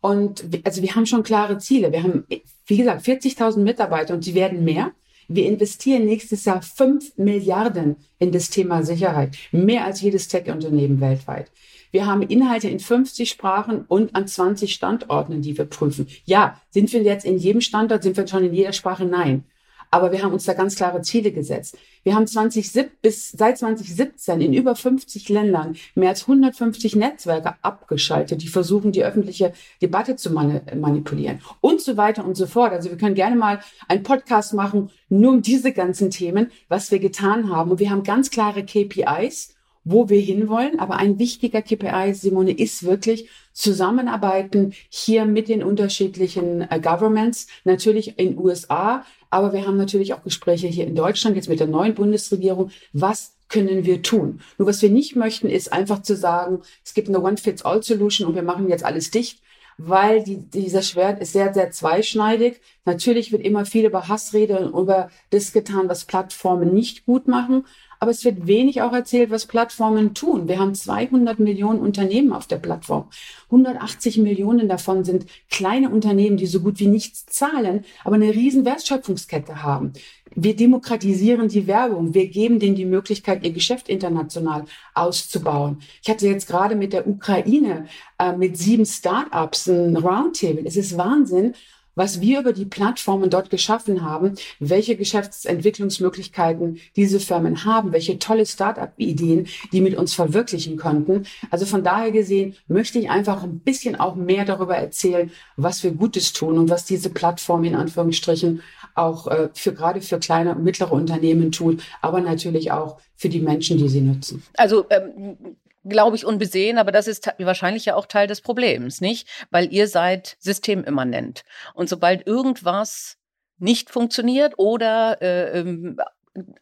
[0.00, 1.92] Und also wir haben schon klare Ziele.
[1.92, 2.24] Wir haben,
[2.66, 4.92] wie gesagt, 40.000 Mitarbeiter und sie werden mehr.
[5.28, 9.36] Wir investieren nächstes Jahr 5 Milliarden in das Thema Sicherheit.
[9.52, 11.50] Mehr als jedes Tech-Unternehmen weltweit.
[11.92, 16.06] Wir haben Inhalte in 50 Sprachen und an 20 Standorten, die wir prüfen.
[16.24, 19.04] Ja, sind wir jetzt in jedem Standort, sind wir schon in jeder Sprache?
[19.04, 19.44] Nein.
[19.90, 21.76] Aber wir haben uns da ganz klare Ziele gesetzt.
[22.02, 28.42] Wir haben 20, bis seit 2017 in über 50 Ländern mehr als 150 Netzwerke abgeschaltet,
[28.42, 32.72] die versuchen, die öffentliche Debatte zu manipulieren und so weiter und so fort.
[32.72, 37.00] Also wir können gerne mal einen Podcast machen, nur um diese ganzen Themen, was wir
[37.00, 37.72] getan haben.
[37.72, 40.78] Und wir haben ganz klare KPIs wo wir hinwollen.
[40.78, 48.18] Aber ein wichtiger KPI, Simone, ist wirklich zusammenarbeiten hier mit den unterschiedlichen äh, Governments, natürlich
[48.18, 51.94] in USA, aber wir haben natürlich auch Gespräche hier in Deutschland, jetzt mit der neuen
[51.94, 52.70] Bundesregierung.
[52.92, 54.40] Was können wir tun?
[54.58, 58.42] Nur was wir nicht möchten, ist einfach zu sagen, es gibt eine One-Fits-All-Solution und wir
[58.42, 59.40] machen jetzt alles dicht
[59.82, 62.60] weil die, dieser Schwert ist sehr, sehr zweischneidig.
[62.84, 67.64] Natürlich wird immer viel über Hassrede und über das getan, was Plattformen nicht gut machen
[68.00, 70.48] aber es wird wenig auch erzählt, was Plattformen tun.
[70.48, 73.10] Wir haben 200 Millionen Unternehmen auf der Plattform.
[73.46, 78.64] 180 Millionen davon sind kleine Unternehmen, die so gut wie nichts zahlen, aber eine riesen
[78.64, 79.92] Wertschöpfungskette haben.
[80.34, 82.14] Wir demokratisieren die Werbung.
[82.14, 85.80] Wir geben denen die Möglichkeit, ihr Geschäft international auszubauen.
[86.02, 87.86] Ich hatte jetzt gerade mit der Ukraine
[88.18, 90.64] äh, mit sieben Startups ein Roundtable.
[90.64, 91.54] Es ist Wahnsinn
[92.00, 98.46] was wir über die Plattformen dort geschaffen haben, welche Geschäftsentwicklungsmöglichkeiten diese Firmen haben, welche tolle
[98.46, 101.26] Start-up-Ideen die mit uns verwirklichen konnten.
[101.50, 105.90] Also von daher gesehen möchte ich einfach ein bisschen auch mehr darüber erzählen, was wir
[105.90, 108.62] Gutes tun und was diese Plattform in Anführungsstrichen
[108.94, 113.40] auch äh, für gerade für kleine und mittlere Unternehmen tut, aber natürlich auch für die
[113.40, 114.42] Menschen, die sie nutzen.
[114.56, 115.36] Also ähm,
[115.84, 119.28] glaube ich, unbesehen, aber das ist wahrscheinlich ja auch Teil des Problems, nicht?
[119.50, 121.42] Weil ihr seid systemimmanent.
[121.74, 123.16] Und sobald irgendwas
[123.58, 125.98] nicht funktioniert oder äh, ähm,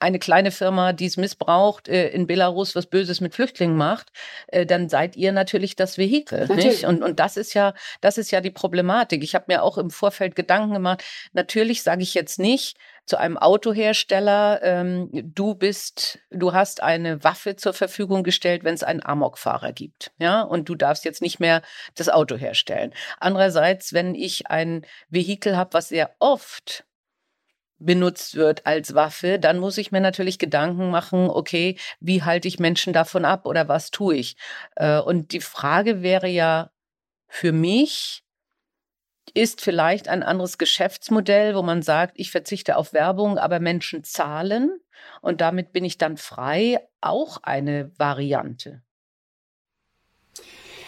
[0.01, 4.11] eine kleine Firma, die es missbraucht, äh, in Belarus was Böses mit Flüchtlingen macht,
[4.49, 6.41] äh, dann seid ihr natürlich das Vehikel.
[6.41, 6.65] Natürlich.
[6.65, 6.85] Nicht?
[6.87, 9.23] Und, und das ist ja, das ist ja die Problematik.
[9.23, 11.05] Ich habe mir auch im Vorfeld Gedanken gemacht.
[11.33, 12.79] Natürlich sage ich jetzt nicht,
[13.09, 18.83] zu einem Autohersteller, ähm, du bist, du hast eine Waffe zur Verfügung gestellt, wenn es
[18.83, 21.63] einen Amokfahrer gibt, ja, und du darfst jetzt nicht mehr
[21.95, 22.93] das Auto herstellen.
[23.19, 26.85] Andererseits, wenn ich ein Vehikel habe, was sehr oft
[27.79, 32.59] benutzt wird als Waffe, dann muss ich mir natürlich Gedanken machen, okay, wie halte ich
[32.59, 34.37] Menschen davon ab oder was tue ich?
[34.77, 36.71] Äh, und die Frage wäre ja
[37.29, 38.25] für mich,
[39.35, 44.81] ist vielleicht ein anderes Geschäftsmodell, wo man sagt, ich verzichte auf Werbung, aber Menschen zahlen
[45.21, 48.83] und damit bin ich dann frei, auch eine Variante.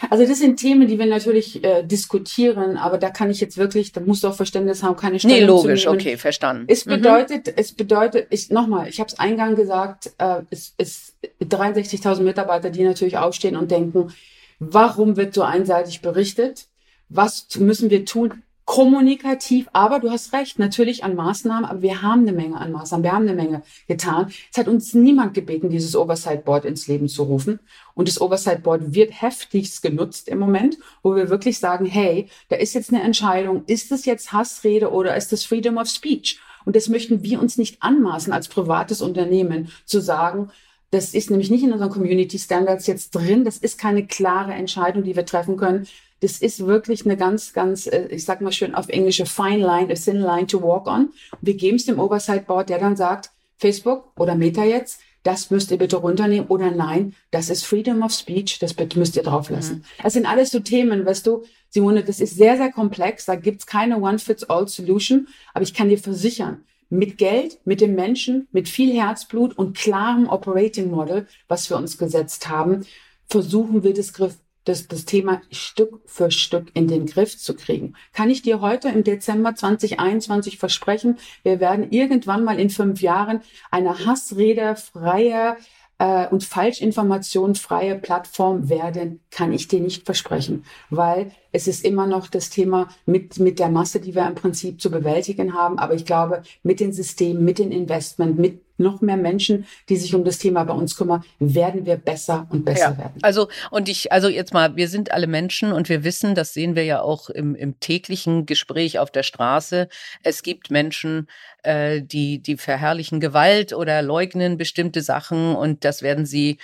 [0.09, 3.91] Also das sind Themen, die wir natürlich äh, diskutieren, aber da kann ich jetzt wirklich,
[3.91, 6.65] da musst du auch Verständnis haben, keine Stellung Nee, logisch, okay, verstanden.
[6.67, 6.91] Es mhm.
[6.91, 7.53] bedeutet, mhm.
[7.55, 12.83] es bedeutet, ich nochmal, ich habe es eingang gesagt, äh, es ist 63.000 Mitarbeiter, die
[12.83, 14.11] natürlich aufstehen und denken,
[14.59, 16.67] warum wird so einseitig berichtet?
[17.13, 18.43] Was müssen wir tun?
[18.63, 23.03] kommunikativ, aber du hast recht, natürlich an Maßnahmen, aber wir haben eine Menge an Maßnahmen,
[23.03, 24.31] wir haben eine Menge getan.
[24.49, 27.59] Es hat uns niemand gebeten, dieses Oversight Board ins Leben zu rufen.
[27.95, 32.55] Und das Oversight Board wird heftigst genutzt im Moment, wo wir wirklich sagen, hey, da
[32.55, 36.39] ist jetzt eine Entscheidung, ist es jetzt Hassrede oder ist es Freedom of Speech?
[36.63, 40.49] Und das möchten wir uns nicht anmaßen als privates Unternehmen zu sagen,
[40.91, 43.43] das ist nämlich nicht in unseren Community Standards jetzt drin.
[43.43, 45.87] Das ist keine klare Entscheidung, die wir treffen können.
[46.21, 49.91] Das ist wirklich eine ganz, ganz, äh, ich sag mal schön auf Englische fine line,
[49.91, 51.09] a thin line to walk on.
[51.41, 55.69] Wir geben es dem Oversight Board, der dann sagt, Facebook oder Meta jetzt, das müsst
[55.71, 59.77] ihr bitte runternehmen oder nein, das ist Freedom of Speech, das müsst ihr drauf lassen.
[59.77, 60.03] Mhm.
[60.03, 63.65] Das sind alles so Themen, weißt du, Simone, das ist sehr, sehr komplex, da gibt's
[63.65, 69.57] keine One-Fits-All-Solution, aber ich kann dir versichern, mit Geld, mit dem Menschen, mit viel Herzblut
[69.57, 72.85] und klarem Operating Model, was wir uns gesetzt haben,
[73.27, 77.95] versuchen wir das Griff das, das Thema Stück für Stück in den Griff zu kriegen.
[78.13, 83.41] Kann ich dir heute im Dezember 2021 versprechen, wir werden irgendwann mal in fünf Jahren
[83.71, 85.57] eine hassredefreie
[85.97, 92.27] äh, und falschinformationfreie Plattform werden, kann ich dir nicht versprechen, weil es ist immer noch
[92.27, 95.79] das Thema mit, mit der Masse, die wir im Prinzip zu bewältigen haben.
[95.79, 100.15] Aber ich glaube, mit den Systemen, mit den Investment, mit noch mehr Menschen, die sich
[100.15, 103.19] um das Thema bei uns kümmern, werden wir besser und besser ja, werden.
[103.21, 106.75] Also, und ich, also jetzt mal, wir sind alle Menschen und wir wissen, das sehen
[106.75, 109.87] wir ja auch im, im täglichen Gespräch auf der Straße.
[110.23, 111.27] Es gibt Menschen,
[111.63, 116.57] äh, die, die verherrlichen Gewalt oder leugnen bestimmte Sachen und das werden sie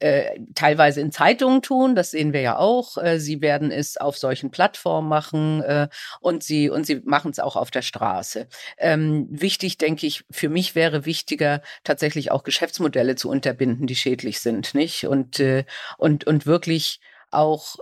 [0.00, 2.96] äh, teilweise in Zeitungen tun, das sehen wir ja auch.
[2.98, 5.88] Äh, sie werden es auf solchen Plattformen machen äh,
[6.20, 8.48] und sie und sie machen es auch auf der Straße.
[8.78, 14.40] Ähm, wichtig, denke ich, für mich wäre wichtiger, tatsächlich auch Geschäftsmodelle zu unterbinden, die schädlich
[14.40, 15.06] sind, nicht?
[15.06, 15.64] Und äh,
[15.96, 17.76] und und wirklich auch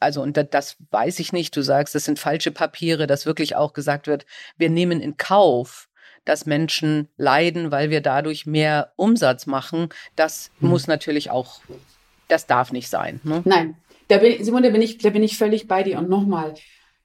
[0.00, 3.72] also und das weiß ich nicht, du sagst, das sind falsche Papiere, dass wirklich auch
[3.72, 4.26] gesagt wird,
[4.56, 5.87] wir nehmen in Kauf,
[6.28, 9.88] dass Menschen leiden, weil wir dadurch mehr Umsatz machen.
[10.14, 10.68] Das hm.
[10.68, 11.60] muss natürlich auch,
[12.28, 13.20] das darf nicht sein.
[13.24, 13.40] Ne?
[13.44, 13.76] Nein,
[14.08, 15.98] da bin, Simon, da bin ich, da bin ich völlig bei dir.
[15.98, 16.54] Und nochmal,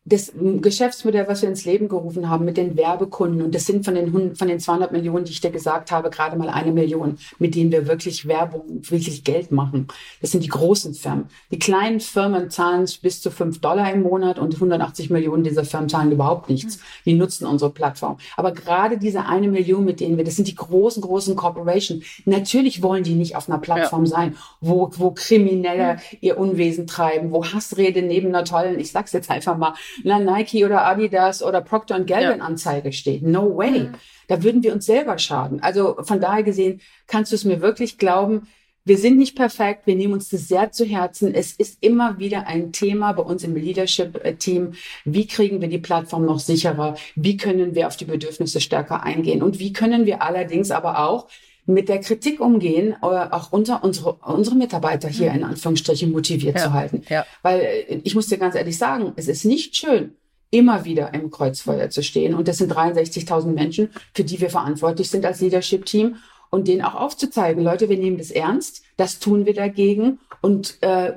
[0.05, 3.95] das Geschäftsmodell, was wir ins Leben gerufen haben mit den Werbekunden, und das sind von
[3.95, 7.55] den, von den 200 Millionen, die ich dir gesagt habe, gerade mal eine Million, mit
[7.55, 9.87] denen wir wirklich Werbung, wirklich Geld machen.
[10.21, 11.25] Das sind die großen Firmen.
[11.51, 15.87] Die kleinen Firmen zahlen bis zu 5 Dollar im Monat und 180 Millionen dieser Firmen
[15.87, 16.79] zahlen überhaupt nichts.
[17.05, 18.17] Die nutzen unsere Plattform.
[18.35, 22.03] Aber gerade diese eine Million, mit denen wir, das sind die großen, großen Corporations.
[22.25, 24.09] Natürlich wollen die nicht auf einer Plattform ja.
[24.09, 29.29] sein, wo, wo Kriminelle ihr Unwesen treiben, wo Hassrede neben einer tollen, ich sag's jetzt
[29.29, 32.43] einfach mal, einer Nike oder Adidas oder Procter Gamble ja.
[32.43, 33.23] Anzeige steht.
[33.23, 33.79] No way.
[33.79, 33.93] Mhm.
[34.27, 35.61] Da würden wir uns selber schaden.
[35.61, 38.47] Also von daher gesehen kannst du es mir wirklich glauben.
[38.85, 41.33] Wir sind nicht perfekt, wir nehmen uns das sehr zu Herzen.
[41.33, 44.73] Es ist immer wieder ein Thema bei uns im Leadership-Team.
[45.05, 46.95] Wie kriegen wir die Plattform noch sicherer?
[47.15, 49.41] Wie können wir auf die Bedürfnisse stärker eingehen?
[49.41, 51.29] Und wie können wir allerdings aber auch
[51.65, 55.37] mit der Kritik umgehen, äh, auch unser, unsere, unsere Mitarbeiter hier mhm.
[55.37, 57.03] in Anführungsstrichen motiviert ja, zu halten.
[57.09, 57.25] Ja.
[57.41, 60.15] Weil äh, ich muss dir ganz ehrlich sagen, es ist nicht schön,
[60.53, 62.35] immer wieder im Kreuzfeuer zu stehen.
[62.35, 66.17] Und das sind 63.000 Menschen, für die wir verantwortlich sind als Leadership-Team
[66.53, 71.13] und denen auch aufzuzeigen, Leute, wir nehmen das ernst, das tun wir dagegen und äh,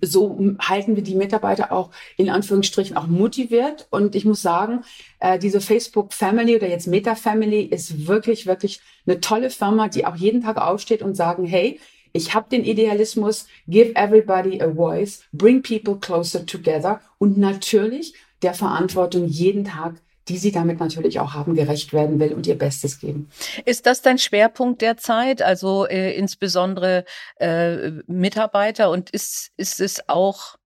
[0.00, 3.88] so halten wir die Mitarbeiter auch in Anführungsstrichen auch motiviert.
[3.90, 4.84] Und ich muss sagen,
[5.18, 10.06] äh, diese Facebook Family oder jetzt Meta Family ist wirklich, wirklich eine tolle Firma, die
[10.06, 11.80] auch jeden Tag aufsteht und sagen, hey,
[12.12, 18.54] ich habe den Idealismus, give everybody a voice, bring people closer together und natürlich der
[18.54, 19.96] Verantwortung jeden Tag
[20.28, 23.30] die sie damit natürlich auch haben, gerecht werden will und ihr Bestes geben.
[23.64, 27.04] Ist das dein Schwerpunkt der Zeit, also äh, insbesondere
[27.36, 30.56] äh, Mitarbeiter und ist, ist es auch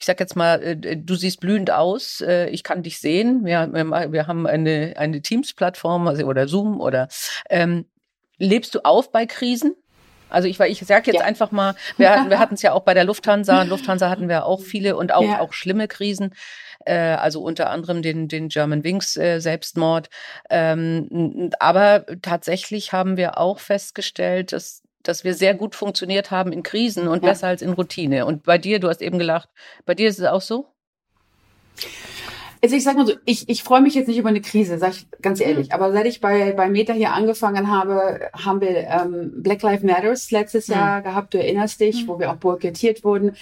[0.00, 3.44] ich sag jetzt mal, äh, du siehst blühend aus, äh, ich kann dich sehen.
[3.44, 7.08] Wir, wir haben eine, eine Teams-Plattform also, oder Zoom oder
[7.50, 7.84] ähm,
[8.38, 9.74] lebst du auf bei Krisen?
[10.30, 11.26] Also ich, ich sage jetzt ja.
[11.26, 13.62] einfach mal, wir, hatten wir hatten es ja auch bei der Lufthansa.
[13.62, 15.40] Lufthansa hatten wir auch viele und auch, ja.
[15.40, 16.34] auch schlimme Krisen.
[16.84, 20.08] Äh, also unter anderem den, den German Wings äh, Selbstmord.
[20.48, 26.62] Ähm, aber tatsächlich haben wir auch festgestellt, dass dass wir sehr gut funktioniert haben in
[26.62, 27.30] Krisen und ja.
[27.30, 28.26] besser als in Routine.
[28.26, 29.48] Und bei dir, du hast eben gelacht,
[29.86, 30.66] bei dir ist es auch so?
[32.62, 34.90] Also ich sag mal so, ich, ich freue mich jetzt nicht über eine Krise, sag
[34.90, 35.68] ich ganz ehrlich.
[35.68, 35.74] Mhm.
[35.74, 40.30] Aber seit ich bei, bei Meta hier angefangen habe, haben wir ähm, Black Lives Matters
[40.30, 40.74] letztes mhm.
[40.74, 42.08] Jahr gehabt, du erinnerst dich, mhm.
[42.08, 43.32] wo wir auch boykottiert wurden.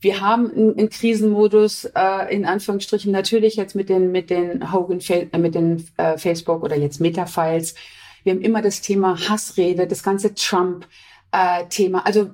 [0.00, 5.36] Wir haben einen Krisenmodus äh, in Anführungsstrichen natürlich jetzt mit den mit den Hogan äh,
[5.36, 7.74] mit den äh, Facebook oder jetzt Meta Files.
[8.22, 10.86] Wir haben immer das Thema Hassrede, das ganze Trump
[11.32, 11.92] äh.
[12.04, 12.30] Also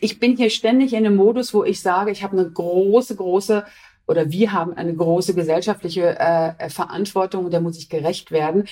[0.00, 3.64] ich bin hier ständig in einem Modus, wo ich sage, ich habe eine große große
[4.08, 8.64] oder wir haben eine große gesellschaftliche äh, Verantwortung und der muss ich gerecht werden.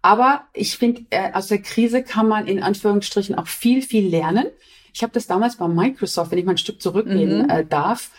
[0.00, 4.46] Aber ich finde, äh, aus der Krise kann man in Anführungsstrichen auch viel, viel lernen.
[4.92, 7.50] Ich habe das damals bei Microsoft, wenn ich mal ein Stück zurückgehen mhm.
[7.50, 8.10] äh, darf,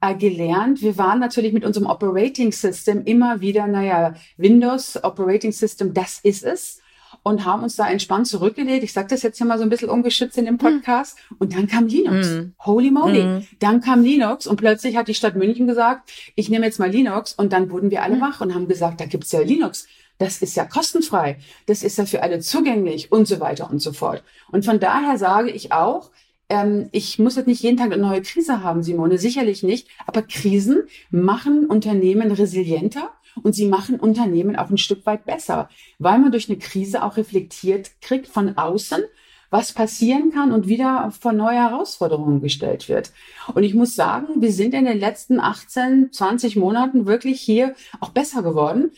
[0.00, 0.82] äh, gelernt.
[0.82, 6.44] Wir waren natürlich mit unserem Operating System immer wieder, naja, Windows Operating System, das ist
[6.44, 6.80] es
[7.28, 8.82] und haben uns da entspannt zurückgelegt.
[8.82, 10.58] Ich sage das jetzt hier mal so ein bisschen ungeschützt in dem hm.
[10.58, 11.18] Podcast.
[11.30, 11.36] Mhm.
[11.38, 12.28] Und dann kam Linux.
[12.28, 12.54] Mhm.
[12.64, 13.22] Holy moly.
[13.22, 13.46] Mhm.
[13.58, 17.34] Dann kam Linux und plötzlich hat die Stadt München gesagt, ich nehme jetzt mal Linux.
[17.34, 18.20] Und dann wurden wir alle hm.
[18.22, 19.86] wach und haben gesagt, da gibt's ja Linux.
[20.18, 21.38] Das ist ja kostenfrei.
[21.66, 24.24] Das ist ja für alle zugänglich und so weiter und so fort.
[24.50, 26.10] Und von daher sage ich auch,
[26.48, 29.88] ähm, ich muss jetzt nicht jeden Tag eine neue Krise haben, Simone, sicherlich nicht.
[30.06, 33.10] Aber Krisen machen Unternehmen resilienter
[33.42, 37.16] und sie machen Unternehmen auch ein Stück weit besser, weil man durch eine Krise auch
[37.16, 39.02] reflektiert kriegt von außen,
[39.50, 43.12] was passieren kann und wieder vor neue Herausforderungen gestellt wird.
[43.54, 48.10] Und ich muss sagen, wir sind in den letzten 18, 20 Monaten wirklich hier auch
[48.10, 48.90] besser geworden,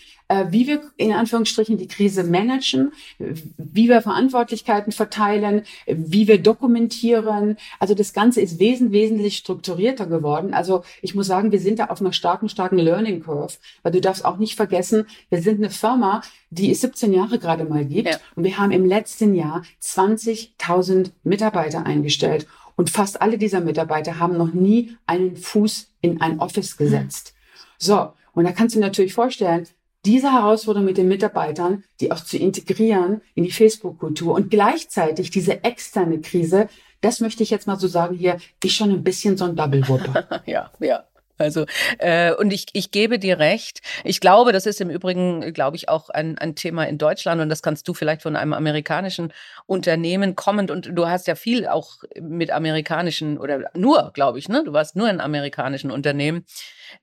[0.50, 7.56] wie wir in Anführungsstrichen die Krise managen, wie wir Verantwortlichkeiten verteilen, wie wir dokumentieren.
[7.78, 10.54] Also das Ganze ist wesentlich, wesentlich strukturierter geworden.
[10.54, 14.00] Also ich muss sagen, wir sind da auf einer starken, starken Learning Curve, weil du
[14.00, 18.08] darfst auch nicht vergessen, wir sind eine Firma, die es 17 Jahre gerade mal gibt
[18.08, 18.18] ja.
[18.36, 22.46] und wir haben im letzten Jahr 20.000 Mitarbeiter eingestellt.
[22.76, 27.34] Und fast alle dieser Mitarbeiter haben noch nie einen Fuß in ein Office gesetzt.
[27.78, 29.66] So, und da kannst du dir natürlich vorstellen,
[30.04, 35.62] diese Herausforderung mit den Mitarbeitern, die auch zu integrieren in die Facebook-Kultur und gleichzeitig diese
[35.64, 36.68] externe Krise,
[37.00, 40.42] das möchte ich jetzt mal so sagen hier, ist schon ein bisschen so ein Double-Whopper.
[40.46, 41.04] ja, ja.
[41.40, 41.64] Also,
[41.98, 43.80] äh, und ich, ich gebe dir recht.
[44.04, 47.48] Ich glaube, das ist im Übrigen, glaube ich, auch ein, ein Thema in Deutschland und
[47.48, 49.32] das kannst du vielleicht von einem amerikanischen
[49.64, 54.64] Unternehmen kommend und du hast ja viel auch mit amerikanischen oder nur, glaube ich, ne?
[54.64, 56.44] Du warst nur in amerikanischen Unternehmen.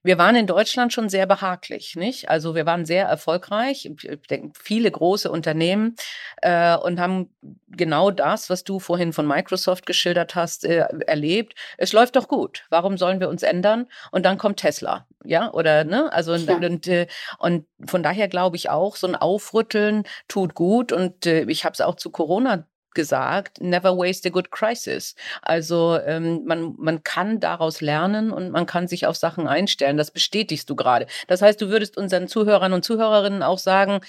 [0.04, 2.30] Wir waren in Deutschland schon sehr behaglich, nicht?
[2.30, 5.96] Also wir waren sehr erfolgreich, ich denke, viele große Unternehmen
[6.42, 7.36] äh, und haben
[7.68, 11.54] genau das, was du vorhin von Microsoft geschildert hast, äh, erlebt.
[11.78, 12.66] Es läuft doch gut.
[12.70, 13.88] Warum sollen wir uns ändern?
[14.12, 15.52] Und dann kommt Tesla, ja?
[15.52, 16.12] Oder ne?
[16.12, 16.56] Also ja.
[16.56, 17.08] und, äh,
[17.40, 20.92] und von daher glaube ich auch, so ein Aufrütteln tut gut.
[20.92, 25.16] Und äh, ich habe es auch zu Corona gesagt, never waste a good crisis.
[25.42, 29.98] Also ähm, man, man kann daraus lernen und man kann sich auf Sachen einstellen.
[29.98, 31.08] Das bestätigst du gerade.
[31.28, 34.02] Das heißt, du würdest unseren Zuhörern und Zuhörerinnen auch sagen,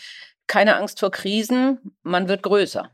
[0.46, 2.90] keine Angst vor Krisen, man wird größer.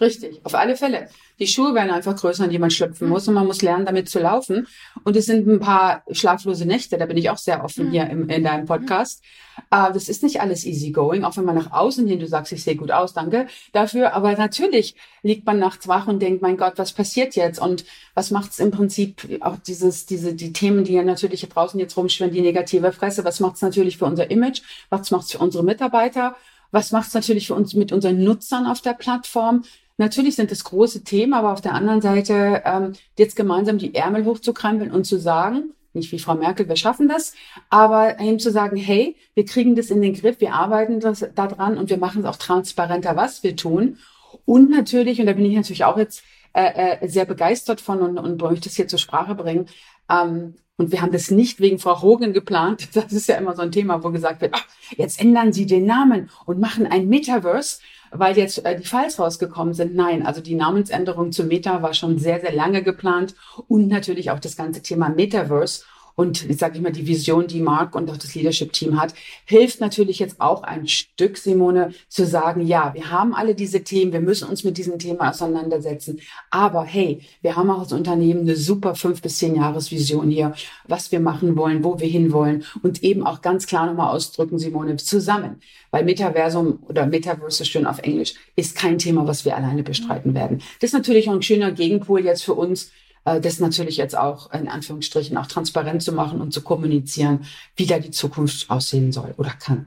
[0.00, 1.08] Richtig, auf alle Fälle.
[1.40, 4.08] Die Schuhe werden einfach größer, in die man schlüpfen muss und man muss lernen, damit
[4.08, 4.68] zu laufen.
[5.04, 8.28] Und es sind ein paar schlaflose Nächte, da bin ich auch sehr offen hier im,
[8.28, 9.22] in deinem Podcast.
[9.70, 12.52] Äh, das ist nicht alles easy going, auch wenn man nach außen hin, du sagst,
[12.52, 14.14] ich sehe gut aus, danke dafür.
[14.14, 17.60] Aber natürlich liegt man nachts wach und denkt, mein Gott, was passiert jetzt?
[17.60, 17.84] Und
[18.14, 21.96] was macht's im Prinzip auch dieses, diese, die Themen, die ja natürlich hier draußen jetzt
[21.96, 24.62] rumschwimmen, die negative Fresse, was macht's natürlich für unser Image?
[24.90, 26.36] Was macht's für unsere Mitarbeiter?
[26.70, 29.64] Was macht's natürlich für uns mit unseren Nutzern auf der Plattform?
[29.98, 34.24] Natürlich sind das große Themen, aber auf der anderen Seite ähm, jetzt gemeinsam die Ärmel
[34.24, 37.34] hochzukrempeln und zu sagen, nicht wie Frau Merkel, wir schaffen das,
[37.68, 41.76] aber eben zu sagen, hey, wir kriegen das in den Griff, wir arbeiten das daran
[41.76, 43.98] und wir machen es auch transparenter, was wir tun.
[44.44, 46.22] Und natürlich, und da bin ich natürlich auch jetzt
[46.62, 49.66] äh, äh, sehr begeistert von und, und möchte es hier zur Sprache bringen,
[50.10, 52.90] ähm, und wir haben das nicht wegen Frau Hogan geplant.
[52.94, 54.64] Das ist ja immer so ein Thema, wo gesagt wird, ach,
[54.96, 57.78] jetzt ändern Sie den Namen und machen ein Metaverse
[58.10, 59.94] weil jetzt äh, die Files rausgekommen sind.
[59.94, 63.34] Nein, also die Namensänderung zu Meta war schon sehr, sehr lange geplant
[63.66, 65.84] und natürlich auch das ganze Thema Metaverse
[66.18, 70.18] und ich sage immer die Vision, die Mark und auch das Leadership-Team hat, hilft natürlich
[70.18, 74.48] jetzt auch ein Stück, Simone, zu sagen, ja, wir haben alle diese Themen, wir müssen
[74.48, 76.18] uns mit diesem Thema auseinandersetzen.
[76.50, 80.54] Aber hey, wir haben auch als Unternehmen eine super fünf bis zehn Jahresvision hier,
[80.88, 84.96] was wir machen wollen, wo wir hinwollen und eben auch ganz klar nochmal ausdrücken, Simone,
[84.96, 85.60] zusammen.
[85.92, 90.62] Weil Metaversum oder Metaverse schön auf Englisch ist kein Thema, was wir alleine bestreiten werden.
[90.80, 92.90] Das ist natürlich auch ein schöner Gegenpol jetzt für uns,
[93.36, 97.98] das natürlich jetzt auch in Anführungsstrichen auch transparent zu machen und zu kommunizieren, wie da
[97.98, 99.86] die Zukunft aussehen soll oder kann.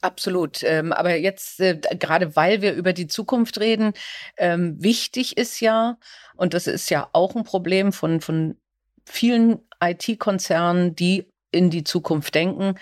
[0.00, 0.62] Absolut.
[0.62, 3.92] Ähm, aber jetzt, äh, gerade weil wir über die Zukunft reden,
[4.36, 5.98] ähm, wichtig ist ja,
[6.36, 8.56] und das ist ja auch ein Problem von, von
[9.04, 12.78] vielen IT-Konzernen, die in die Zukunft denken,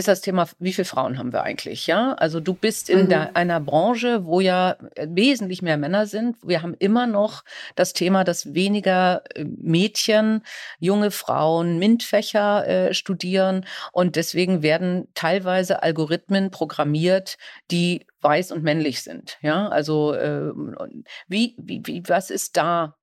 [0.00, 1.86] ist das Thema, wie viele Frauen haben wir eigentlich?
[1.86, 3.08] Ja, also du bist in mhm.
[3.08, 6.36] der, einer Branche, wo ja äh, wesentlich mehr Männer sind.
[6.42, 7.44] Wir haben immer noch
[7.76, 10.42] das Thema, dass weniger äh, Mädchen,
[10.78, 17.36] junge Frauen MINT-Fächer äh, studieren und deswegen werden teilweise Algorithmen programmiert,
[17.70, 19.38] die weiß und männlich sind.
[19.40, 20.50] Ja, also äh,
[21.28, 22.96] wie, wie, wie, was ist da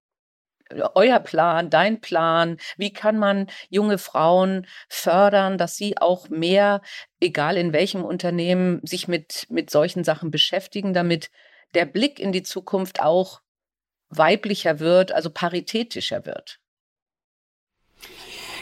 [0.95, 2.57] euer Plan, dein Plan?
[2.77, 6.81] Wie kann man junge Frauen fördern, dass sie auch mehr,
[7.19, 11.29] egal in welchem Unternehmen, sich mit, mit solchen Sachen beschäftigen, damit
[11.73, 13.41] der Blick in die Zukunft auch
[14.09, 16.59] weiblicher wird, also paritätischer wird?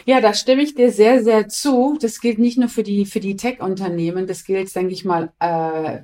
[0.06, 1.98] Ja, da stimme ich dir sehr, sehr zu.
[2.00, 6.02] Das gilt nicht nur für die, für die Tech-Unternehmen, das gilt, denke ich mal, äh,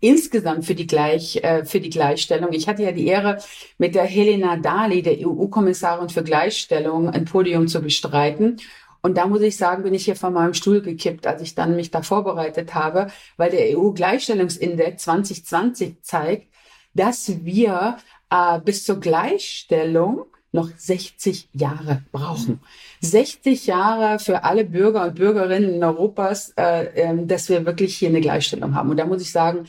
[0.00, 2.52] insgesamt für die, Gleich, äh, für die Gleichstellung.
[2.52, 3.38] Ich hatte ja die Ehre,
[3.78, 8.58] mit der Helena Dali, der EU-Kommissarin für Gleichstellung, ein Podium zu bestreiten.
[9.00, 11.76] Und da muss ich sagen, bin ich hier von meinem Stuhl gekippt, als ich dann
[11.76, 16.52] mich da vorbereitet habe, weil der EU-Gleichstellungsindex 2020 zeigt,
[16.94, 17.98] dass wir
[18.30, 22.60] äh, bis zur Gleichstellung noch 60 Jahre brauchen.
[23.00, 28.08] 60 Jahre für alle Bürger und Bürgerinnen in Europas, äh, äh, dass wir wirklich hier
[28.08, 28.90] eine Gleichstellung haben.
[28.90, 29.66] Und da muss ich sagen,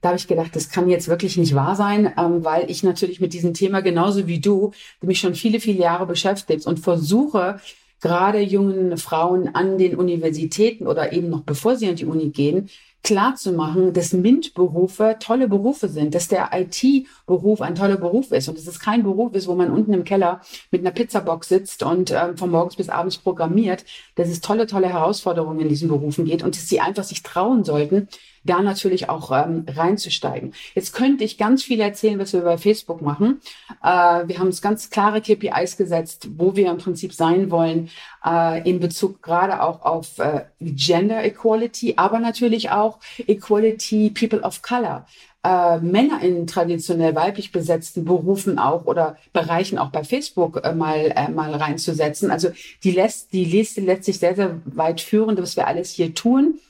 [0.00, 3.20] da habe ich gedacht, das kann jetzt wirklich nicht wahr sein, ähm, weil ich natürlich
[3.20, 7.60] mit diesem Thema genauso wie du mich schon viele, viele Jahre beschäftigt und versuche,
[8.00, 12.70] gerade jungen Frauen an den Universitäten oder eben noch bevor sie an die Uni gehen,
[13.02, 18.48] klar zu machen, dass MINT-Berufe tolle Berufe sind, dass der IT-Beruf ein toller Beruf ist
[18.48, 21.82] und dass es kein Beruf ist, wo man unten im Keller mit einer Pizzabox sitzt
[21.82, 23.84] und ähm, von morgens bis abends programmiert,
[24.16, 27.64] dass es tolle, tolle Herausforderungen in diesen Berufen geht und dass sie einfach sich trauen
[27.64, 28.08] sollten,
[28.44, 30.54] da natürlich auch ähm, reinzusteigen.
[30.74, 33.40] Jetzt könnte ich ganz viel erzählen, was wir bei Facebook machen.
[33.82, 37.90] Äh, wir haben uns ganz klare KPIs gesetzt, wo wir im Prinzip sein wollen,
[38.24, 44.62] äh, in Bezug gerade auch auf äh, Gender Equality, aber natürlich auch Equality People of
[44.62, 45.06] Color.
[45.42, 51.12] Äh, Männer in traditionell weiblich besetzten Berufen auch oder Bereichen auch bei Facebook äh, mal
[51.16, 52.30] äh, mal reinzusetzen.
[52.30, 52.50] Also
[52.84, 56.60] die lässt die Liste letztlich sehr sehr weit führen, was wir alles hier tun.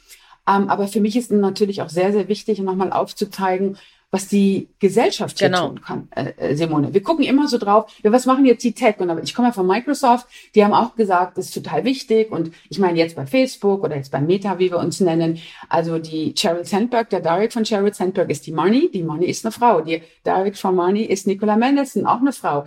[0.50, 3.76] Ähm, aber für mich ist natürlich auch sehr, sehr wichtig, nochmal aufzuzeigen,
[4.12, 5.68] was die Gesellschaft hier Genau.
[5.68, 6.92] tun kann, äh, äh, Simone.
[6.92, 8.96] Wir gucken immer so drauf, ja, was machen jetzt die Tech?
[8.98, 12.32] Und ich komme ja von Microsoft, die haben auch gesagt, das ist total wichtig.
[12.32, 15.38] Und ich meine jetzt bei Facebook oder jetzt bei Meta, wie wir uns nennen,
[15.68, 19.44] also die Sheryl Sandberg, der Direct von Sheryl Sandberg ist die Money, die Money ist
[19.44, 19.80] eine Frau.
[19.80, 22.64] Die Direct von Money ist Nicola Mendelssohn, auch eine Frau.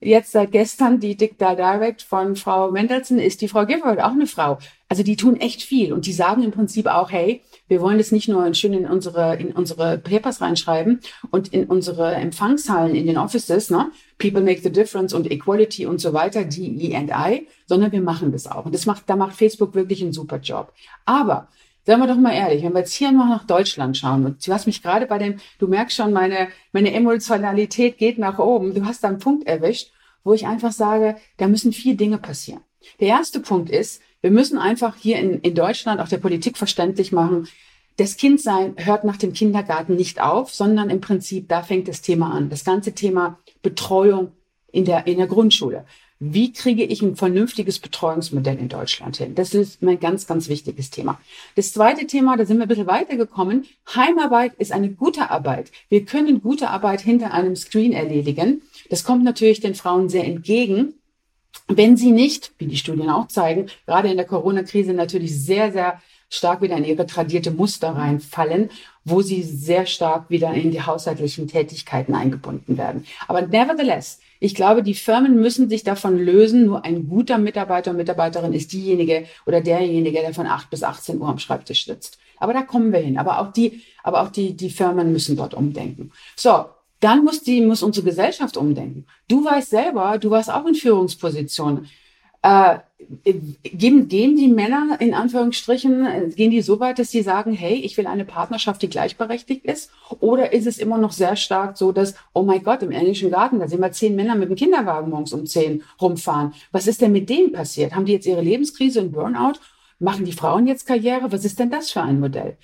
[0.00, 4.12] Jetzt seit gestern die Dick der Direct von Frau Mendelssohn ist die Frau Gifford, auch
[4.12, 4.58] eine Frau.
[4.88, 8.12] Also die tun echt viel und die sagen im Prinzip auch, hey, wir wollen das
[8.12, 13.18] nicht nur schön in unsere, in unsere Papers reinschreiben und in unsere Empfangshallen in den
[13.18, 13.90] Offices, ne?
[14.18, 18.64] People make the difference und Equality und so weiter, DE&I, sondern wir machen das auch.
[18.64, 20.72] Und das macht, da macht Facebook wirklich einen super Job.
[21.04, 21.48] Aber
[21.86, 24.52] Seien wir doch mal ehrlich, wenn wir jetzt hier mal nach Deutschland schauen und du
[24.52, 28.74] hast mich gerade bei dem, du merkst schon, meine, meine Emotionalität geht nach oben.
[28.74, 29.92] Du hast da einen Punkt erwischt,
[30.24, 32.60] wo ich einfach sage, da müssen vier Dinge passieren.
[32.98, 37.12] Der erste Punkt ist, wir müssen einfach hier in, in Deutschland auch der Politik verständlich
[37.12, 37.46] machen,
[37.98, 42.32] das Kindsein hört nach dem Kindergarten nicht auf, sondern im Prinzip, da fängt das Thema
[42.32, 42.50] an.
[42.50, 44.32] Das ganze Thema Betreuung
[44.72, 45.86] in der, in der Grundschule.
[46.18, 49.34] Wie kriege ich ein vernünftiges Betreuungsmodell in Deutschland hin?
[49.34, 51.20] Das ist mein ganz, ganz wichtiges Thema.
[51.56, 53.66] Das zweite Thema, da sind wir ein bisschen weitergekommen.
[53.94, 55.70] Heimarbeit ist eine gute Arbeit.
[55.90, 58.62] Wir können gute Arbeit hinter einem Screen erledigen.
[58.88, 60.94] Das kommt natürlich den Frauen sehr entgegen.
[61.68, 66.00] Wenn sie nicht, wie die Studien auch zeigen, gerade in der Corona-Krise natürlich sehr, sehr
[66.30, 68.70] stark wieder in ihre tradierte Muster reinfallen,
[69.04, 73.04] wo sie sehr stark wieder in die haushaltlichen Tätigkeiten eingebunden werden.
[73.28, 77.96] Aber nevertheless, ich glaube, die Firmen müssen sich davon lösen, nur ein guter Mitarbeiter und
[77.96, 82.18] Mitarbeiterin ist diejenige oder derjenige, der von 8 bis 18 Uhr am Schreibtisch sitzt.
[82.38, 83.18] Aber da kommen wir hin.
[83.18, 86.12] Aber auch die, aber auch die, die Firmen müssen dort umdenken.
[86.36, 86.66] So.
[87.00, 89.04] Dann muss die, muss unsere Gesellschaft umdenken.
[89.28, 91.88] Du weißt selber, du warst auch in Führungspositionen.
[92.40, 92.78] Äh,
[93.24, 97.96] gehen, gehen die Männer in Anführungsstrichen, gehen die so weit, dass sie sagen, hey, ich
[97.96, 99.90] will eine Partnerschaft, die gleichberechtigt ist?
[100.20, 103.60] Oder ist es immer noch sehr stark so, dass, oh mein Gott, im englischen Garten,
[103.60, 106.54] da sehen wir zehn Männer mit dem Kinderwagen morgens um zehn rumfahren.
[106.72, 107.94] Was ist denn mit denen passiert?
[107.94, 109.58] Haben die jetzt ihre Lebenskrise und Burnout?
[109.98, 111.32] Machen die Frauen jetzt Karriere?
[111.32, 112.56] Was ist denn das für ein Modell?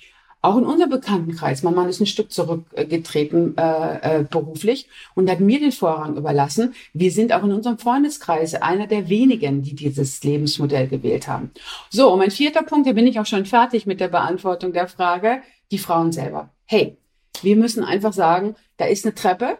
[0.43, 5.39] Auch in unserem Bekanntenkreis, mein Mann ist ein Stück zurückgetreten äh, äh, beruflich und hat
[5.39, 6.75] mir den Vorrang überlassen.
[6.91, 11.51] Wir sind auch in unserem Freundeskreis einer der wenigen, die dieses Lebensmodell gewählt haben.
[11.89, 14.89] So, und mein vierter Punkt, da bin ich auch schon fertig mit der Beantwortung der
[14.89, 15.41] Frage,
[15.71, 16.49] die Frauen selber.
[16.65, 16.97] Hey,
[17.41, 19.59] wir müssen einfach sagen, da ist eine Treppe,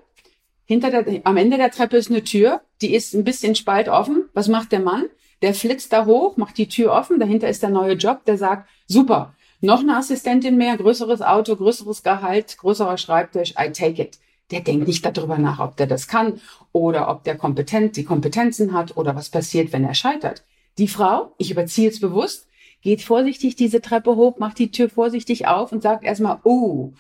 [0.66, 4.26] hinter der, am Ende der Treppe ist eine Tür, die ist ein bisschen spalt offen.
[4.34, 5.06] Was macht der Mann?
[5.42, 8.70] Der flitzt da hoch, macht die Tür offen, dahinter ist der neue Job, der sagt,
[8.88, 14.20] super, noch eine Assistentin mehr, größeres Auto, größeres Gehalt, größerer Schreibtisch, I take it.
[14.52, 16.42] Der denkt nicht darüber nach, ob der das kann
[16.74, 20.44] oder ob der kompetent, die Kompetenzen hat oder was passiert, wenn er scheitert.
[20.78, 22.48] Die Frau, ich überziehe es bewusst,
[22.82, 26.92] geht vorsichtig diese Treppe hoch, macht die Tür vorsichtig auf und sagt erstmal, oh,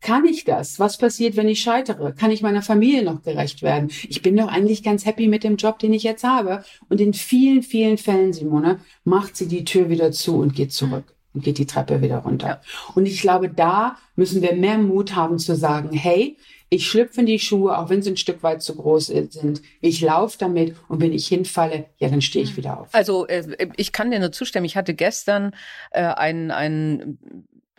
[0.00, 0.80] kann ich das?
[0.80, 2.12] Was passiert, wenn ich scheitere?
[2.12, 3.90] Kann ich meiner Familie noch gerecht werden?
[4.08, 6.64] Ich bin doch eigentlich ganz happy mit dem Job, den ich jetzt habe.
[6.88, 11.14] Und in vielen, vielen Fällen, Simone, macht sie die Tür wieder zu und geht zurück
[11.34, 12.48] und geht die Treppe wieder runter.
[12.48, 12.60] Ja.
[12.94, 16.36] Und ich glaube, da müssen wir mehr Mut haben zu sagen, hey,
[16.72, 19.60] ich schlüpfe in die Schuhe, auch wenn sie ein Stück weit zu groß sind.
[19.80, 22.94] Ich laufe damit und wenn ich hinfalle, ja, dann stehe ich wieder auf.
[22.94, 24.64] Also äh, ich kann dir nur zustimmen.
[24.64, 25.52] Ich hatte gestern
[25.90, 27.18] äh, ein, ein,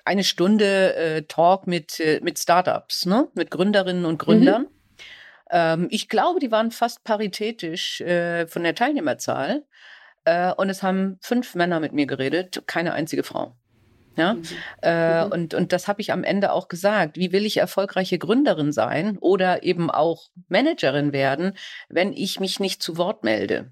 [0.04, 3.30] eine Stunde äh, Talk mit, äh, mit Startups, ne?
[3.34, 4.68] mit Gründerinnen und Gründern.
[5.52, 9.64] Ähm, ich glaube, die waren fast paritätisch äh, von der Teilnehmerzahl.
[10.26, 13.56] Äh, und es haben fünf Männer mit mir geredet, keine einzige Frau.
[14.18, 14.36] Ja,
[14.82, 15.32] äh, Mhm.
[15.32, 17.18] und, und das habe ich am Ende auch gesagt.
[17.18, 21.54] Wie will ich erfolgreiche Gründerin sein oder eben auch Managerin werden,
[21.88, 23.72] wenn ich mich nicht zu Wort melde?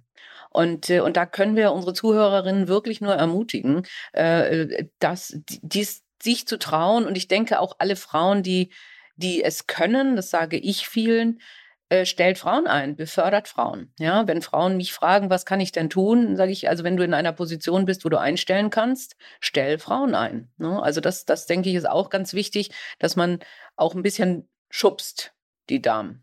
[0.49, 3.83] Und, äh, und da können wir unsere Zuhörerinnen wirklich nur ermutigen,
[4.13, 7.05] äh, dass dies sich zu trauen.
[7.05, 8.71] Und ich denke auch alle Frauen, die,
[9.17, 11.41] die es können, das sage ich vielen,
[11.89, 13.91] äh, stellt Frauen ein, befördert Frauen.
[13.99, 17.03] Ja, wenn Frauen mich fragen, was kann ich denn tun, sage ich, also wenn du
[17.03, 20.51] in einer Position bist, wo du einstellen kannst, stell Frauen ein.
[20.57, 20.81] Ne?
[20.81, 23.39] Also das, das denke ich ist auch ganz wichtig, dass man
[23.75, 25.33] auch ein bisschen schubst,
[25.69, 26.21] die Damen.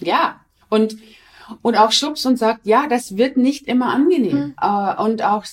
[0.00, 0.96] Ja, und,
[1.62, 4.38] und auch schubst und sagt, ja, das wird nicht immer angenehm.
[4.38, 4.54] Mhm.
[4.60, 5.44] Äh, und auch,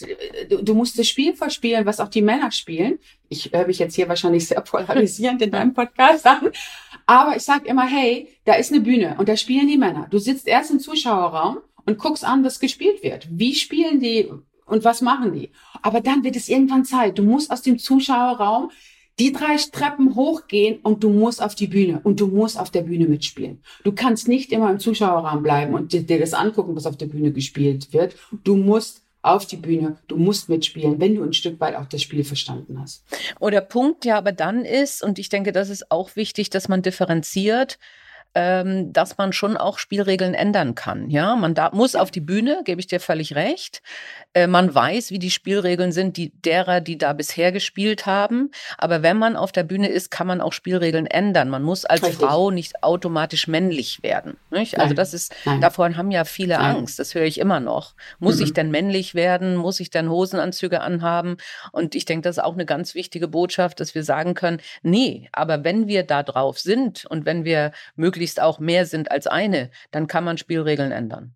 [0.49, 2.99] du, du musst das Spiel verspielen, was auch die Männer spielen.
[3.29, 6.51] Ich höre mich jetzt hier wahrscheinlich sehr polarisierend in deinem Podcast an.
[7.05, 10.07] Aber ich sag immer, hey, da ist eine Bühne und da spielen die Männer.
[10.09, 13.27] Du sitzt erst im Zuschauerraum und guckst an, was gespielt wird.
[13.31, 14.29] Wie spielen die
[14.65, 15.51] und was machen die?
[15.81, 17.17] Aber dann wird es irgendwann Zeit.
[17.17, 18.71] Du musst aus dem Zuschauerraum
[19.19, 22.83] die drei Treppen hochgehen und du musst auf die Bühne und du musst auf der
[22.83, 23.61] Bühne mitspielen.
[23.83, 27.31] Du kannst nicht immer im Zuschauerraum bleiben und dir, das angucken, was auf der Bühne
[27.31, 28.15] gespielt wird.
[28.43, 32.01] Du musst auf die Bühne, du musst mitspielen, wenn du ein Stück weit auch das
[32.01, 33.03] Spiel verstanden hast.
[33.39, 36.81] Oder Punkt ja aber dann ist, und ich denke, das ist auch wichtig, dass man
[36.81, 37.79] differenziert,
[38.37, 41.09] ähm, dass man schon auch Spielregeln ändern kann.
[41.09, 43.81] Ja, man da, muss auf die Bühne, gebe ich dir völlig recht.
[44.35, 48.51] Äh, man weiß, wie die Spielregeln sind, die derer, die da bisher gespielt haben.
[48.77, 51.49] Aber wenn man auf der Bühne ist, kann man auch Spielregeln ändern.
[51.49, 52.19] Man muss als Richtig.
[52.19, 54.37] Frau nicht automatisch männlich werden.
[54.51, 54.79] Nicht?
[54.79, 55.59] Also das ist, Nein.
[55.59, 56.75] davon haben ja viele Nein.
[56.75, 56.99] Angst.
[56.99, 57.95] Das höre ich immer noch.
[58.19, 58.43] Muss mhm.
[58.43, 59.55] ich denn männlich werden?
[59.55, 61.37] Muss ich denn Hosenanzüge anhaben?
[61.71, 65.27] Und ich denke, das ist auch eine ganz wichtige Botschaft, dass wir sagen können, nee,
[65.31, 69.71] aber wenn wir da drauf sind und wenn wir möglichst auch mehr sind als eine,
[69.91, 71.33] dann kann man Spielregeln ändern.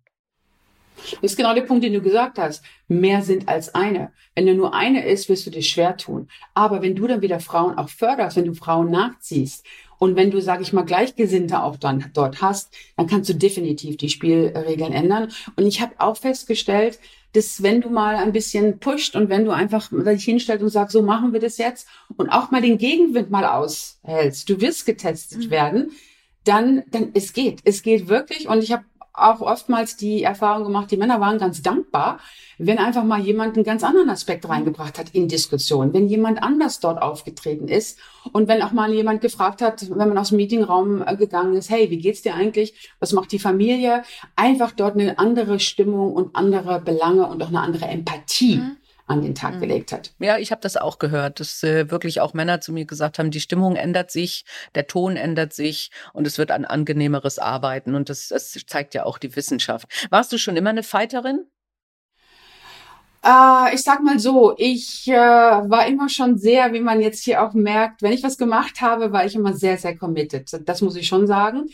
[1.20, 2.62] Das ist genau der Punkt, den du gesagt hast.
[2.88, 4.12] Mehr sind als eine.
[4.34, 6.28] Wenn du nur eine ist, wirst du dir schwer tun.
[6.54, 9.66] Aber wenn du dann wieder Frauen auch förderst, wenn du Frauen nachziehst
[9.98, 13.96] und wenn du, sag ich mal, Gleichgesinnte auch dann dort hast, dann kannst du definitiv
[13.96, 15.32] die Spielregeln ändern.
[15.56, 16.98] Und ich habe auch festgestellt,
[17.32, 20.92] dass wenn du mal ein bisschen pusht und wenn du einfach dich hinstellst und sagst,
[20.92, 25.46] so machen wir das jetzt und auch mal den Gegenwind mal aushältst, du wirst getestet
[25.46, 25.50] mhm.
[25.50, 25.90] werden,
[26.44, 27.60] dann, dann es geht.
[27.64, 28.48] Es geht wirklich.
[28.48, 28.84] Und ich habe
[29.14, 32.18] auch oftmals die Erfahrung gemacht, die Männer waren ganz dankbar,
[32.58, 36.80] wenn einfach mal jemand einen ganz anderen Aspekt reingebracht hat in Diskussion, wenn jemand anders
[36.80, 37.98] dort aufgetreten ist
[38.32, 41.70] und wenn auch mal jemand gefragt hat, wenn man aus dem Meetingraum äh, gegangen ist,
[41.70, 42.90] hey, wie geht's dir eigentlich?
[43.00, 44.02] Was macht die Familie?
[44.36, 48.56] Einfach dort eine andere Stimmung und andere Belange und auch eine andere Empathie.
[48.56, 48.76] Mhm
[49.06, 49.60] an den Tag mhm.
[49.60, 50.12] gelegt hat.
[50.18, 53.30] Ja, ich habe das auch gehört, dass äh, wirklich auch Männer zu mir gesagt haben,
[53.30, 54.44] die Stimmung ändert sich,
[54.74, 59.04] der Ton ändert sich und es wird ein angenehmeres Arbeiten und das, das zeigt ja
[59.04, 59.86] auch die Wissenschaft.
[60.10, 61.46] Warst du schon immer eine Fighterin?
[63.24, 67.42] Äh, ich sag mal so, ich äh, war immer schon sehr, wie man jetzt hier
[67.42, 70.50] auch merkt, wenn ich was gemacht habe, war ich immer sehr, sehr committed.
[70.66, 71.66] Das muss ich schon sagen.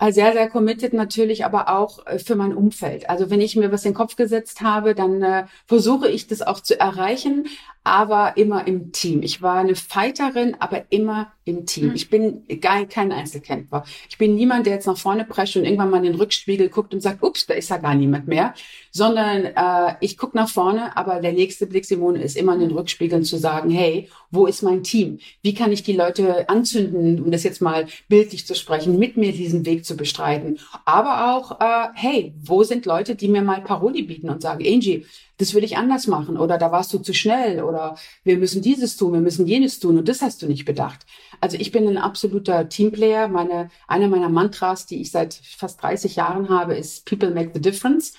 [0.00, 3.10] Äh, sehr, sehr committed natürlich, aber auch äh, für mein Umfeld.
[3.10, 6.40] Also wenn ich mir was in den Kopf gesetzt habe, dann äh, versuche ich das
[6.40, 7.46] auch zu erreichen,
[7.84, 9.22] aber immer im Team.
[9.22, 11.88] Ich war eine Fighterin, aber immer im Team.
[11.88, 11.94] Mhm.
[11.94, 13.84] Ich bin gar kein Einzelkämpfer.
[14.08, 16.94] Ich bin niemand, der jetzt nach vorne prescht und irgendwann mal in den Rückspiegel guckt
[16.94, 18.54] und sagt, ups, da ist ja gar niemand mehr,
[18.90, 22.70] sondern äh, ich gucke nach vorne, aber der nächste Blick, Simone, ist immer in den
[22.70, 25.18] Rückspiegeln zu sagen, hey, wo ist mein Team?
[25.42, 29.32] Wie kann ich die Leute anzünden, um das jetzt mal bildlich zu sprechen, mit mir
[29.32, 30.58] diesen Weg zu bestreiten?
[30.84, 35.06] Aber auch, äh, hey, wo sind Leute, die mir mal Paroli bieten und sagen, Angie,
[35.38, 38.96] das würde ich anders machen oder da warst du zu schnell oder wir müssen dieses
[38.96, 41.06] tun, wir müssen jenes tun und das hast du nicht bedacht.
[41.40, 43.28] Also ich bin ein absoluter Teamplayer.
[43.28, 47.60] Meine, eine meiner Mantras, die ich seit fast 30 Jahren habe, ist People make the
[47.60, 48.12] difference.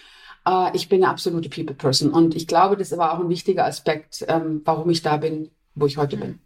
[0.48, 3.66] Uh, ich bin eine absolute People Person und ich glaube, das war auch ein wichtiger
[3.66, 6.40] Aspekt, ähm, warum ich da bin, wo ich heute bin.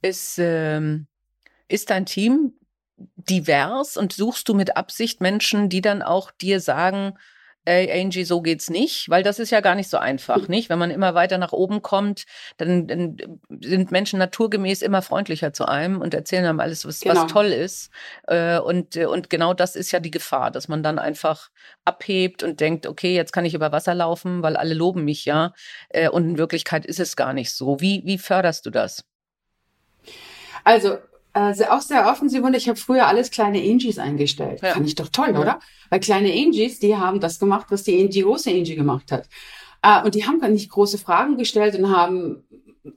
[0.00, 1.06] Ist, ähm,
[1.68, 2.54] ist dein Team
[3.16, 7.14] divers und suchst du mit Absicht Menschen, die dann auch dir sagen,
[7.66, 10.70] ey Angie, so geht's nicht, weil das ist ja gar nicht so einfach, nicht?
[10.70, 12.24] Wenn man immer weiter nach oben kommt,
[12.56, 13.16] dann, dann
[13.60, 17.22] sind Menschen naturgemäß immer freundlicher zu einem und erzählen einem alles, was, genau.
[17.22, 17.90] was toll ist.
[18.26, 21.50] Äh, und, und genau das ist ja die Gefahr, dass man dann einfach
[21.84, 25.52] abhebt und denkt, okay, jetzt kann ich über Wasser laufen, weil alle loben mich ja.
[25.90, 27.80] Äh, und in Wirklichkeit ist es gar nicht so.
[27.80, 29.04] Wie, wie förderst du das?
[30.64, 30.98] Also
[31.32, 34.62] also auch sehr offensiv und ich habe früher alles kleine Angies eingestellt.
[34.62, 34.74] Ja.
[34.74, 35.40] Fand ich doch toll, ja.
[35.40, 35.60] oder?
[35.88, 39.28] Weil kleine Angies, die haben das gemacht, was die, die große Angie gemacht hat.
[39.84, 42.44] Uh, und die haben gar nicht große Fragen gestellt und haben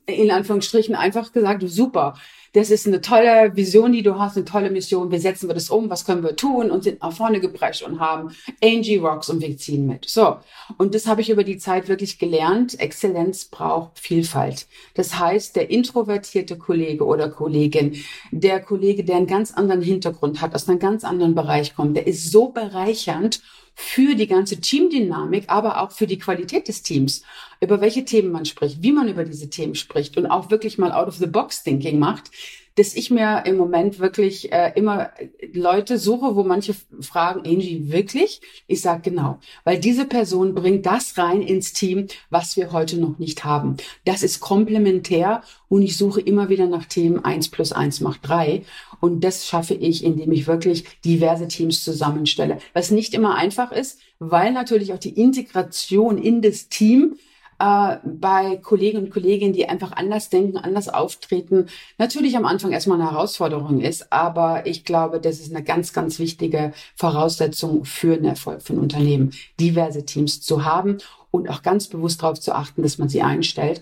[0.05, 2.15] in Anführungsstrichen einfach gesagt, super,
[2.53, 5.11] das ist eine tolle Vision, die du hast, eine tolle Mission.
[5.11, 5.89] Wie setzen wir das um?
[5.89, 6.69] Was können wir tun?
[6.69, 8.29] Und sind nach vorne geprescht und haben
[8.63, 10.07] Angie Rocks und wir ziehen mit.
[10.07, 10.37] So.
[10.77, 12.79] Und das habe ich über die Zeit wirklich gelernt.
[12.79, 14.67] Exzellenz braucht Vielfalt.
[14.93, 17.97] Das heißt, der introvertierte Kollege oder Kollegin,
[18.31, 22.05] der Kollege, der einen ganz anderen Hintergrund hat, aus einem ganz anderen Bereich kommt, der
[22.05, 23.41] ist so bereichernd
[23.75, 27.23] für die ganze Teamdynamik, aber auch für die Qualität des Teams,
[27.63, 30.91] über welche Themen man spricht, wie man über diese Themen spricht und auch wirklich mal
[30.91, 32.29] out of the box thinking macht,
[32.75, 35.11] dass ich mir im Moment wirklich äh, immer
[35.53, 38.41] Leute suche, wo manche fragen, Angie, wirklich?
[38.67, 43.19] Ich sage genau, weil diese Person bringt das rein ins Team, was wir heute noch
[43.19, 43.77] nicht haben.
[44.05, 48.63] Das ist komplementär und ich suche immer wieder nach Themen eins plus eins macht drei
[48.99, 53.99] und das schaffe ich, indem ich wirklich diverse Teams zusammenstelle, was nicht immer einfach ist,
[54.19, 57.17] weil natürlich auch die Integration in das Team
[57.59, 62.99] äh, bei Kollegen und Kolleginnen, die einfach anders denken, anders auftreten, natürlich am Anfang erstmal
[62.99, 64.11] eine Herausforderung ist.
[64.11, 69.31] Aber ich glaube, das ist eine ganz, ganz wichtige Voraussetzung für einen Erfolg von Unternehmen,
[69.59, 70.97] diverse Teams zu haben
[71.31, 73.81] und auch ganz bewusst darauf zu achten, dass man sie einstellt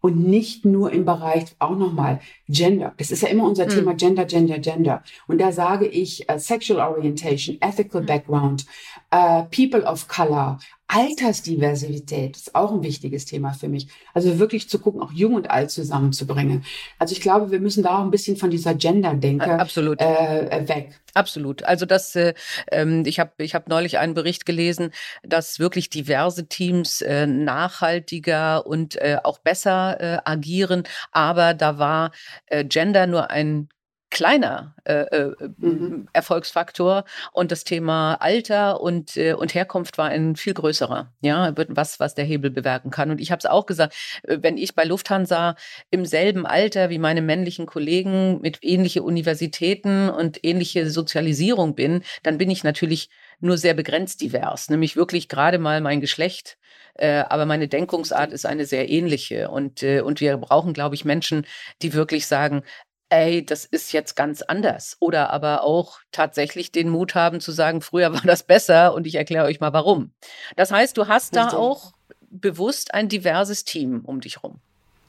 [0.00, 2.94] und nicht nur im Bereich auch nochmal Gender.
[2.98, 3.70] Das ist ja immer unser mhm.
[3.70, 5.02] Thema Gender, Gender, Gender.
[5.26, 8.06] Und da sage ich uh, Sexual Orientation, Ethical mhm.
[8.06, 8.66] Background,
[9.10, 10.58] äh, People of Color,
[10.88, 13.88] Altersdiversität ist auch ein wichtiges Thema für mich.
[14.14, 16.64] Also wirklich zu gucken, auch jung und alt zusammenzubringen.
[16.98, 20.00] Also ich glaube, wir müssen da auch ein bisschen von dieser Gender-Denke Absolut.
[20.00, 20.98] Äh, weg.
[21.12, 21.62] Absolut.
[21.62, 22.32] Also das, äh,
[22.72, 24.90] ähm, ich habe ich hab neulich einen Bericht gelesen,
[25.22, 32.12] dass wirklich diverse Teams äh, nachhaltiger und äh, auch besser äh, agieren, aber da war
[32.46, 33.68] äh, Gender nur ein
[34.10, 36.08] kleiner äh, äh, mhm.
[36.12, 42.00] Erfolgsfaktor und das Thema Alter und, äh, und Herkunft war ein viel größerer, ja, was,
[42.00, 43.10] was der Hebel bewirken kann.
[43.10, 45.56] Und ich habe es auch gesagt, äh, wenn ich bei Lufthansa
[45.90, 52.38] im selben Alter wie meine männlichen Kollegen mit ähnliche Universitäten und ähnliche Sozialisierung bin, dann
[52.38, 56.58] bin ich natürlich nur sehr begrenzt divers, nämlich wirklich gerade mal mein Geschlecht.
[56.94, 59.50] Äh, aber meine Denkungsart ist eine sehr ähnliche.
[59.50, 61.46] Und, äh, und wir brauchen, glaube ich, Menschen,
[61.80, 62.62] die wirklich sagen,
[63.10, 64.96] ey, das ist jetzt ganz anders.
[65.00, 69.14] Oder aber auch tatsächlich den Mut haben zu sagen, früher war das besser und ich
[69.14, 70.12] erkläre euch mal warum.
[70.56, 71.52] Das heißt, du hast Richtig.
[71.52, 71.92] da auch
[72.30, 74.60] bewusst ein diverses Team um dich rum.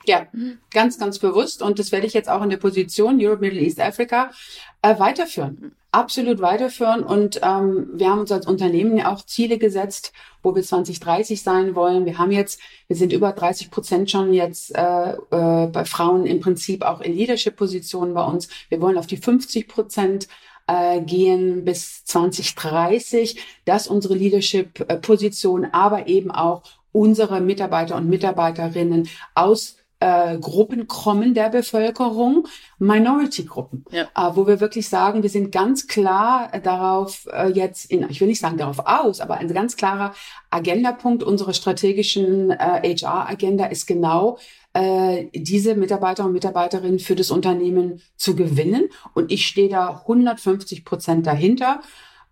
[0.06, 0.28] Ja,
[0.72, 1.62] ganz, ganz bewusst.
[1.62, 4.32] Und das werde ich jetzt auch in der Position Europe, Middle East, Africa
[4.82, 5.76] äh, weiterführen.
[5.92, 7.02] Absolut weiterführen.
[7.02, 10.14] Und ähm, wir haben uns als Unternehmen ja auch Ziele gesetzt,
[10.44, 12.06] wo wir 2030 sein wollen.
[12.06, 16.42] Wir haben jetzt, wir sind über 30 Prozent schon jetzt äh, äh, bei Frauen im
[16.42, 18.50] Prinzip auch in Leadership-Positionen bei uns.
[18.70, 20.28] Wir wollen auf die 50 Prozent
[20.68, 26.62] äh, gehen bis 2030, dass unsere Leadership-Position, aber eben auch
[26.92, 32.47] unsere Mitarbeiter und Mitarbeiterinnen aus äh, Gruppen kommen der Bevölkerung,
[32.78, 34.04] Minority-Gruppen, ja.
[34.04, 38.30] äh, wo wir wirklich sagen, wir sind ganz klar darauf äh, jetzt, in, ich will
[38.30, 40.14] nicht sagen darauf aus, aber ein ganz klarer
[40.50, 44.38] Agendapunkt unserer strategischen äh, HR-Agenda ist genau,
[44.74, 48.89] äh, diese Mitarbeiter und Mitarbeiterinnen für das Unternehmen zu gewinnen.
[49.14, 51.82] Und ich stehe da 150 Prozent dahinter.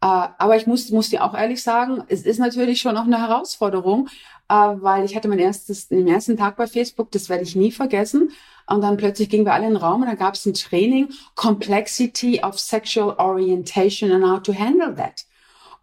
[0.02, 0.06] Äh,
[0.38, 4.10] aber ich muss, muss dir auch ehrlich sagen, es ist natürlich schon auch eine Herausforderung,
[4.50, 7.72] äh, weil ich hatte mein erstes, den ersten Tag bei Facebook, das werde ich nie
[7.72, 8.32] vergessen.
[8.68, 11.10] Und dann plötzlich gingen wir alle in den Raum und da gab es ein Training,
[11.36, 15.26] Complexity of Sexual Orientation and how to handle that.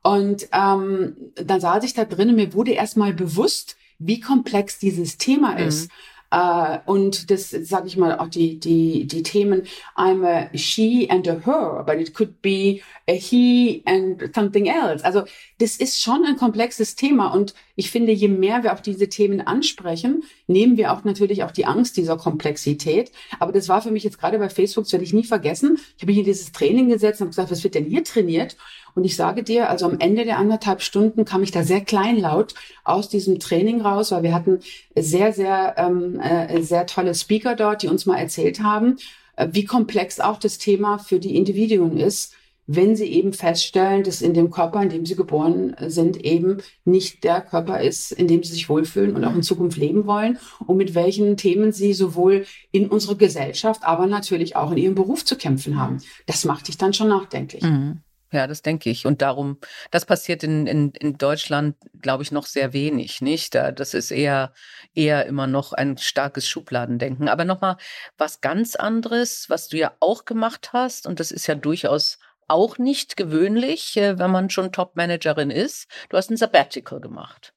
[0.03, 5.17] Und ähm, dann saß ich da drin und mir wurde erstmal bewusst, wie komplex dieses
[5.17, 5.89] Thema ist.
[5.89, 5.95] Mhm.
[6.35, 9.63] Uh, und das, sage ich mal, auch die, die, die Themen,
[9.97, 15.05] I'm a she and a her, but it could be a he and something else.
[15.05, 15.23] Also
[15.59, 19.43] das ist schon ein komplexes Thema und ich finde, je mehr wir auf diese Themen
[19.43, 23.13] ansprechen, nehmen wir auch natürlich auch die Angst dieser Komplexität.
[23.39, 25.79] Aber das war für mich jetzt gerade bei Facebook, das werde ich nie vergessen.
[25.97, 28.57] Ich habe in dieses Training gesetzt und habe gesagt, was wird denn hier trainiert?
[28.95, 32.55] Und ich sage dir, also am Ende der anderthalb Stunden kam ich da sehr kleinlaut
[32.85, 34.61] aus diesem Training raus, weil wir hatten
[34.95, 38.97] sehr, sehr, ähm, äh, sehr tolle Speaker dort, die uns mal erzählt haben,
[39.37, 42.35] äh, wie komplex auch das Thema für die Individuen ist,
[42.67, 47.23] wenn sie eben feststellen, dass in dem Körper, in dem sie geboren sind, eben nicht
[47.25, 50.79] der Körper ist, in dem sie sich wohlfühlen und auch in Zukunft leben wollen und
[50.79, 55.37] mit welchen Themen sie sowohl in unserer Gesellschaft, aber natürlich auch in ihrem Beruf zu
[55.37, 55.99] kämpfen haben.
[56.27, 57.63] Das macht dich dann schon nachdenklich.
[57.63, 58.01] Mhm.
[58.35, 59.07] Ja, das denke ich.
[59.07, 59.59] Und darum,
[59.93, 63.55] das passiert in, in, in Deutschland, glaube ich, noch sehr wenig, nicht?
[63.55, 64.53] Das ist eher,
[64.93, 67.29] eher immer noch ein starkes Schubladendenken.
[67.29, 67.77] Aber nochmal
[68.19, 72.19] was ganz anderes, was du ja auch gemacht hast, und das ist ja durchaus
[72.49, 75.89] auch nicht gewöhnlich, äh, wenn man schon Top-Managerin ist.
[76.09, 77.54] Du hast ein Sabbatical gemacht.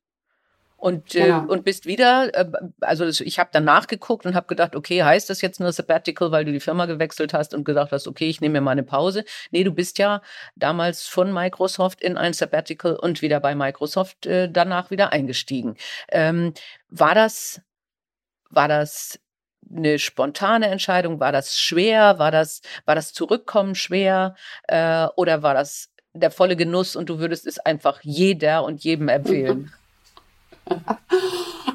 [0.80, 1.40] Und, äh, ja.
[1.40, 2.46] und bist wieder, äh,
[2.82, 6.46] also ich habe dann nachgeguckt und habe gedacht, okay, heißt das jetzt nur Sabbatical, weil
[6.46, 9.26] du die Firma gewechselt hast und gedacht hast, okay, ich nehme mir mal eine Pause.
[9.50, 10.22] Nee, du bist ja
[10.56, 15.78] damals von Microsoft in ein Sabbatical und wieder bei Microsoft äh, danach wieder eingestiegen.
[16.10, 16.54] Ähm,
[16.90, 17.60] war das,
[18.52, 19.20] war das
[19.76, 21.20] eine spontane Entscheidung?
[21.20, 22.20] War das schwer?
[22.20, 24.36] War das, war das Zurückkommen schwer?
[24.68, 29.10] Äh, oder war das der volle Genuss und du würdest es einfach jeder und jedem
[29.10, 29.72] empfehlen?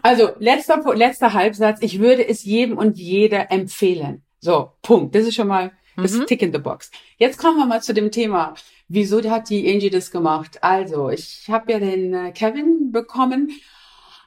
[0.04, 1.78] Also, letzter, letzter Halbsatz.
[1.80, 4.24] Ich würde es jedem und jeder empfehlen.
[4.40, 5.14] So, Punkt.
[5.14, 6.26] Das ist schon mal das mhm.
[6.26, 6.90] Tick in the Box.
[7.18, 8.54] Jetzt kommen wir mal zu dem Thema.
[8.88, 10.58] Wieso hat die Angie das gemacht?
[10.62, 13.52] Also, ich habe ja den äh, Kevin bekommen,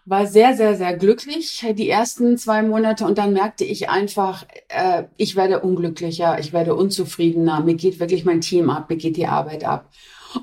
[0.06, 5.06] war sehr, sehr, sehr glücklich die ersten zwei Monate und dann merkte ich einfach, äh,
[5.18, 9.28] ich werde unglücklicher, ich werde unzufriedener, mir geht wirklich mein Team ab, mir geht die
[9.28, 9.90] Arbeit ab.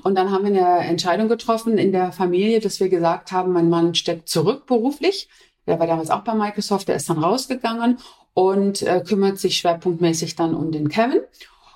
[0.01, 3.69] Und dann haben wir eine Entscheidung getroffen in der Familie, dass wir gesagt haben, mein
[3.69, 5.29] Mann steckt zurück beruflich.
[5.67, 7.99] Der war damals auch bei Microsoft, der ist dann rausgegangen
[8.33, 11.21] und äh, kümmert sich schwerpunktmäßig dann um den Kevin.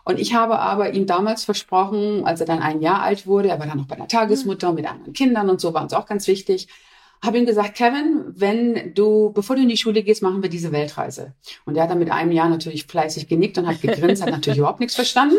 [0.04, 3.60] Und ich habe aber ihm damals versprochen, als er dann ein Jahr alt wurde, er
[3.60, 6.28] war dann noch bei der Tagesmutter mit anderen Kindern und so war uns auch ganz
[6.28, 6.70] wichtig,
[7.24, 10.72] habe ihm gesagt, Kevin, wenn du, bevor du in die Schule gehst, machen wir diese
[10.72, 11.34] Weltreise.
[11.66, 14.60] Und er hat dann mit einem Jahr natürlich fleißig genickt und hat gegrinst, hat natürlich
[14.60, 15.38] überhaupt nichts verstanden.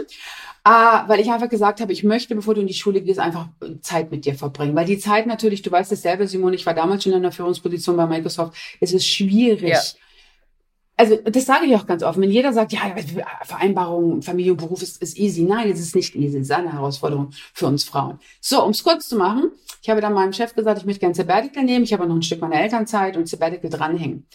[0.64, 3.48] Ah, weil ich einfach gesagt habe, ich möchte, bevor du in die Schule gehst, einfach
[3.80, 4.74] Zeit mit dir verbringen.
[4.74, 7.32] Weil die Zeit natürlich, du weißt es selber, Simon, ich war damals schon in einer
[7.32, 9.70] Führungsposition bei Microsoft, es ist schwierig.
[9.70, 9.80] Ja.
[10.98, 12.22] Also das sage ich auch ganz offen.
[12.22, 12.80] Wenn jeder sagt, ja,
[13.44, 15.42] Vereinbarung, Familie und Beruf ist, ist easy.
[15.42, 16.38] Nein, es ist nicht easy.
[16.38, 18.18] Es ist eine Herausforderung für uns Frauen.
[18.40, 21.14] So, um es kurz zu machen, ich habe dann meinem Chef gesagt, ich möchte gerne
[21.14, 21.84] Sabbatical nehmen.
[21.84, 24.26] Ich habe noch ein Stück meiner Elternzeit und Sabbatical dranhängen.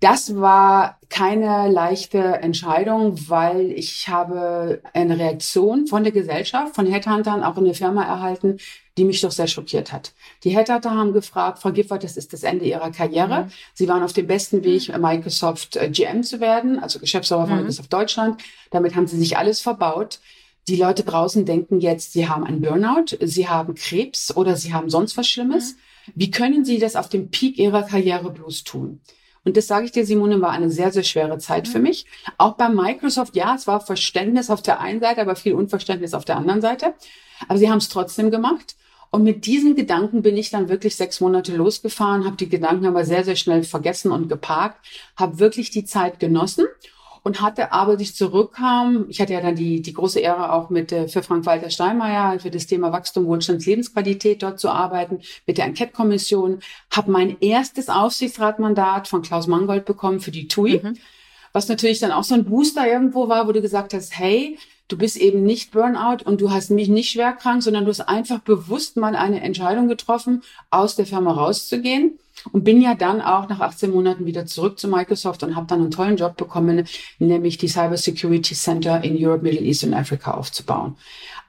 [0.00, 7.42] Das war keine leichte Entscheidung, weil ich habe eine Reaktion von der Gesellschaft, von Headhuntern,
[7.42, 8.58] auch in der Firma erhalten,
[8.98, 10.12] die mich doch sehr schockiert hat.
[10.44, 13.44] Die Headhunter haben gefragt, Frau Gifford, das ist das Ende Ihrer Karriere.
[13.44, 13.50] Mhm.
[13.72, 17.60] Sie waren auf dem besten Weg, Microsoft äh, GM zu werden, also Geschäftsführer von mhm.
[17.62, 18.42] Microsoft Deutschland.
[18.70, 20.20] Damit haben Sie sich alles verbaut.
[20.68, 24.90] Die Leute draußen denken jetzt, sie haben einen Burnout, sie haben Krebs oder sie haben
[24.90, 25.74] sonst was Schlimmes.
[25.74, 26.12] Mhm.
[26.16, 29.00] Wie können Sie das auf dem Peak Ihrer Karriere bloß tun?
[29.46, 31.70] Und das sage ich dir, Simone, war eine sehr, sehr schwere Zeit mhm.
[31.70, 32.04] für mich.
[32.36, 36.24] Auch bei Microsoft, ja, es war Verständnis auf der einen Seite, aber viel Unverständnis auf
[36.24, 36.94] der anderen Seite.
[37.46, 38.74] Aber sie haben es trotzdem gemacht.
[39.12, 43.04] Und mit diesen Gedanken bin ich dann wirklich sechs Monate losgefahren, habe die Gedanken aber
[43.04, 44.84] sehr, sehr schnell vergessen und geparkt,
[45.16, 46.66] habe wirklich die Zeit genossen
[47.26, 50.70] und hatte aber, als ich zurückkam, ich hatte ja dann die, die große Ehre auch
[50.70, 55.58] mit äh, für Frank-Walter Steinmeier für das Thema Wachstum, Wohlstand, Lebensqualität dort zu arbeiten, mit
[55.58, 60.98] der Enquete-Kommission, habe mein erstes Aufsichtsratmandat von Klaus Mangold bekommen für die TUI, mhm.
[61.52, 64.56] was natürlich dann auch so ein Booster irgendwo war, wo du gesagt hast, hey,
[64.86, 68.02] du bist eben nicht Burnout und du hast mich nicht schwer krank, sondern du hast
[68.02, 72.20] einfach bewusst mal eine Entscheidung getroffen, aus der Firma rauszugehen
[72.52, 75.80] und bin ja dann auch nach 18 Monaten wieder zurück zu Microsoft und habe dann
[75.80, 76.86] einen tollen Job bekommen,
[77.18, 80.96] nämlich die Cyber Security Center in Europe, Middle East und Africa aufzubauen.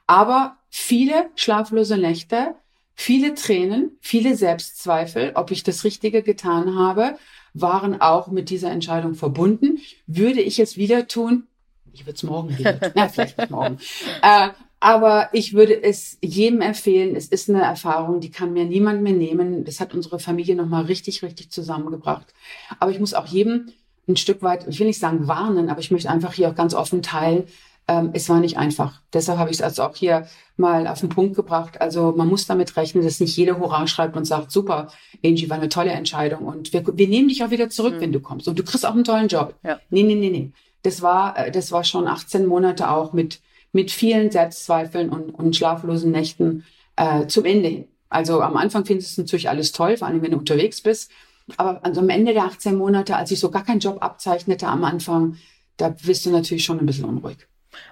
[0.06, 2.56] Aber viele schlaflose Nächte,
[2.94, 7.18] viele Tränen, viele Selbstzweifel, ob ich das Richtige getan habe,
[7.54, 9.80] waren auch mit dieser Entscheidung verbunden.
[10.06, 11.48] Würde ich es wieder tun?
[11.94, 12.92] Ich würde es morgen wieder tun.
[12.96, 13.80] Ja, vielleicht nicht morgen.
[14.22, 17.16] Äh, aber ich würde es jedem empfehlen.
[17.16, 19.66] Es ist eine Erfahrung, die kann mir niemand mehr nehmen.
[19.66, 22.34] Das hat unsere Familie nochmal richtig, richtig zusammengebracht.
[22.80, 23.72] Aber ich muss auch jedem
[24.08, 26.74] ein Stück weit, ich will nicht sagen warnen, aber ich möchte einfach hier auch ganz
[26.74, 27.46] offen teilen.
[27.90, 29.02] Ähm, es war nicht einfach.
[29.14, 31.82] Deshalb habe ich es also auch hier mal auf den Punkt gebracht.
[31.82, 34.90] Also man muss damit rechnen, dass nicht jeder Hurra schreibt und sagt, super,
[35.26, 38.02] Angie, war eine tolle Entscheidung und wir, wir nehmen dich auch wieder zurück, mhm.
[38.02, 38.48] wenn du kommst.
[38.48, 39.56] Und du kriegst auch einen tollen Job.
[39.64, 39.80] Ja.
[39.90, 40.52] Nee, nee, nee, nee.
[40.84, 43.42] Das war, äh, das war schon 18 Monate auch mit
[43.72, 46.66] mit vielen Selbstzweifeln und, und schlaflosen Nächten
[46.96, 47.88] äh, zum Ende hin.
[48.10, 51.12] Also am Anfang findest du natürlich alles toll, vor allem wenn du unterwegs bist.
[51.58, 54.84] Aber also am Ende der 18 Monate, als ich so gar keinen Job abzeichnete am
[54.84, 55.38] Anfang,
[55.78, 57.38] da bist du natürlich schon ein bisschen unruhig.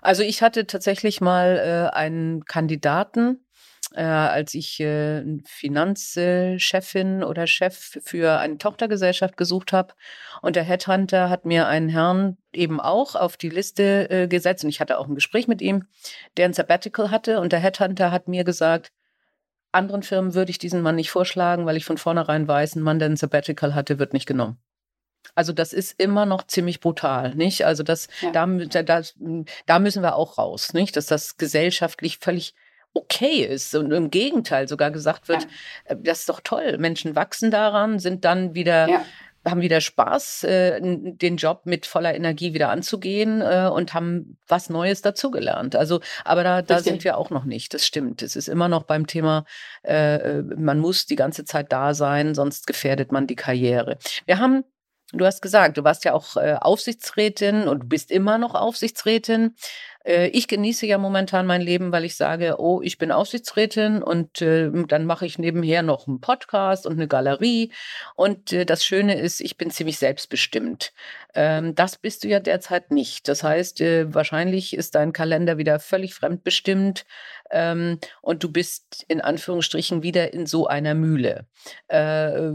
[0.01, 3.44] Also ich hatte tatsächlich mal äh, einen Kandidaten,
[3.95, 9.93] äh, als ich äh, Finanzchefin oder Chef für eine Tochtergesellschaft gesucht habe.
[10.41, 14.63] Und der Headhunter hat mir einen Herrn eben auch auf die Liste äh, gesetzt.
[14.63, 15.87] Und ich hatte auch ein Gespräch mit ihm,
[16.37, 17.39] der ein Sabbatical hatte.
[17.39, 18.91] Und der Headhunter hat mir gesagt,
[19.71, 22.99] anderen Firmen würde ich diesen Mann nicht vorschlagen, weil ich von vornherein weiß, ein Mann,
[22.99, 24.57] der ein Sabbatical hatte, wird nicht genommen.
[25.33, 27.65] Also das ist immer noch ziemlich brutal, nicht?
[27.65, 28.31] Also das, ja.
[28.31, 29.01] da, da,
[29.65, 30.95] da müssen wir auch raus, nicht?
[30.95, 32.55] Dass das gesellschaftlich völlig
[32.95, 35.49] okay ist und im Gegenteil sogar gesagt wird, ja.
[35.85, 36.77] Äh, das ist doch toll.
[36.77, 39.05] Menschen wachsen daran, sind dann wieder ja.
[39.45, 44.69] haben wieder Spaß, äh, den Job mit voller Energie wieder anzugehen äh, und haben was
[44.69, 45.75] Neues dazugelernt.
[45.75, 47.73] Also, aber da, da sind wir auch noch nicht.
[47.73, 48.23] Das stimmt.
[48.23, 49.45] Es ist immer noch beim Thema,
[49.83, 53.97] äh, man muss die ganze Zeit da sein, sonst gefährdet man die Karriere.
[54.25, 54.63] Wir haben
[55.13, 59.55] Du hast gesagt, du warst ja auch äh, Aufsichtsrätin und bist immer noch Aufsichtsrätin.
[60.03, 64.41] Äh, ich genieße ja momentan mein Leben, weil ich sage, oh, ich bin Aufsichtsrätin und
[64.41, 67.71] äh, dann mache ich nebenher noch einen Podcast und eine Galerie.
[68.15, 70.91] Und äh, das Schöne ist, ich bin ziemlich selbstbestimmt.
[71.35, 73.27] Ähm, das bist du ja derzeit nicht.
[73.27, 77.05] Das heißt, äh, wahrscheinlich ist dein Kalender wieder völlig fremdbestimmt
[77.51, 81.45] ähm, und du bist in Anführungsstrichen wieder in so einer Mühle.
[81.89, 82.51] Äh,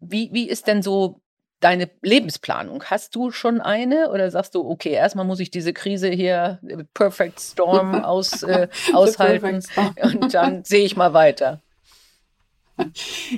[0.00, 1.20] wie, wie ist denn so
[1.60, 2.84] deine Lebensplanung?
[2.84, 6.84] Hast du schon eine oder sagst du, okay, erstmal muss ich diese Krise hier, äh,
[6.94, 9.62] Perfect Storm, aus, äh, aushalten
[10.02, 11.60] und dann sehe ich mal weiter?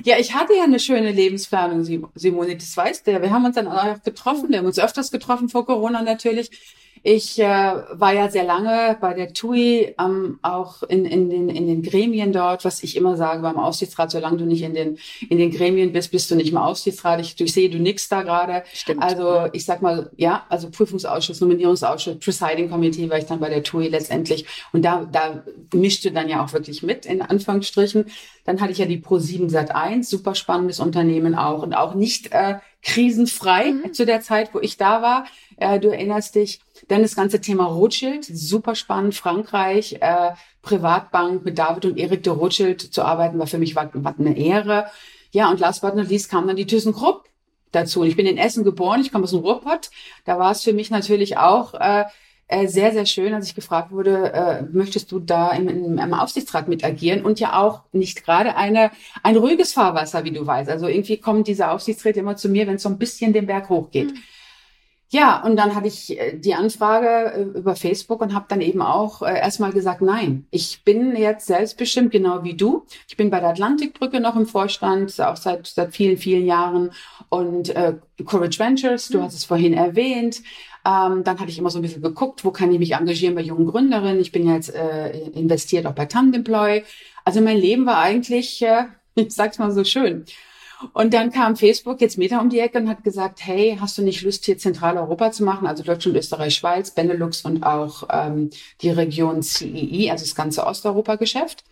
[0.03, 3.21] Ja, ich hatte ja eine schöne Lebensplanung, Simone, das weißt du ja.
[3.23, 6.51] Wir haben uns dann auch getroffen, wir haben uns öfters getroffen vor Corona natürlich.
[7.03, 11.65] Ich äh, war ja sehr lange bei der TUI, ähm, auch in, in, den, in
[11.65, 15.39] den Gremien dort, was ich immer sage beim Aufsichtsrat, solange du nicht in den, in
[15.39, 17.19] den Gremien bist, bist du nicht im Aufsichtsrat.
[17.19, 18.63] Ich, ich sehe, du nix da gerade.
[18.99, 23.63] Also ich sag mal, ja, also Prüfungsausschuss, Nominierungsausschuss, Presiding Committee war ich dann bei der
[23.63, 24.45] TUI letztendlich.
[24.71, 25.43] Und da, da
[25.73, 28.05] mischte dann ja auch wirklich mit, in Anführungsstrichen.
[28.45, 32.31] Dann hatte ich ja die Pro7 Sat 1, super spannendes Unternehmen auch und auch nicht
[32.31, 33.93] äh, krisenfrei mhm.
[33.93, 35.25] zu der Zeit, wo ich da war.
[35.57, 36.61] Äh, du erinnerst dich.
[36.87, 39.15] Dann das ganze Thema Rothschild, super spannend.
[39.15, 43.89] Frankreich, äh, Privatbank mit David und Erik de Rothschild zu arbeiten, war für mich war,
[43.93, 44.87] war eine Ehre.
[45.31, 47.23] Ja, und last but not least kam dann die ThyssenKrupp
[47.71, 48.01] dazu.
[48.01, 49.89] Und ich bin in Essen geboren, ich komme aus dem Ruhrpott.
[50.25, 52.05] Da war es für mich natürlich auch äh,
[52.51, 56.13] äh, sehr, sehr schön, als ich gefragt wurde, äh, möchtest du da im, im, im
[56.13, 58.91] Aufsichtsrat mit agieren und ja auch nicht gerade eine,
[59.23, 60.69] ein ruhiges Fahrwasser, wie du weißt.
[60.69, 63.69] Also irgendwie kommen diese Aufsichtsräte immer zu mir, wenn es so ein bisschen den Berg
[63.69, 64.11] hochgeht.
[64.11, 64.19] Mhm.
[65.13, 68.81] Ja, und dann hatte ich äh, die Anfrage äh, über Facebook und habe dann eben
[68.81, 72.85] auch erstmal gesagt, nein, ich bin jetzt selbstbestimmt, genau wie du.
[73.07, 76.91] Ich bin bei der Atlantikbrücke noch im Vorstand, auch seit, seit vielen, vielen Jahren.
[77.29, 77.95] Und äh,
[78.25, 79.23] Courage Ventures, du mhm.
[79.23, 80.41] hast es vorhin erwähnt.
[80.85, 83.41] Ähm, dann hatte ich immer so ein bisschen geguckt, wo kann ich mich engagieren bei
[83.41, 84.19] jungen Gründerinnen.
[84.19, 86.83] Ich bin jetzt äh, investiert auch bei Tandemploy.
[87.23, 90.25] Also mein Leben war eigentlich, äh, ich sag's mal so schön.
[90.93, 94.01] Und dann kam Facebook jetzt Meta um die Ecke und hat gesagt, hey, hast du
[94.01, 95.67] nicht Lust, hier Zentraleuropa zu machen?
[95.67, 98.49] Also Deutschland, Österreich, Schweiz, Benelux und auch ähm,
[98.81, 101.63] die Region CEE, also das ganze Osteuropa-Geschäft.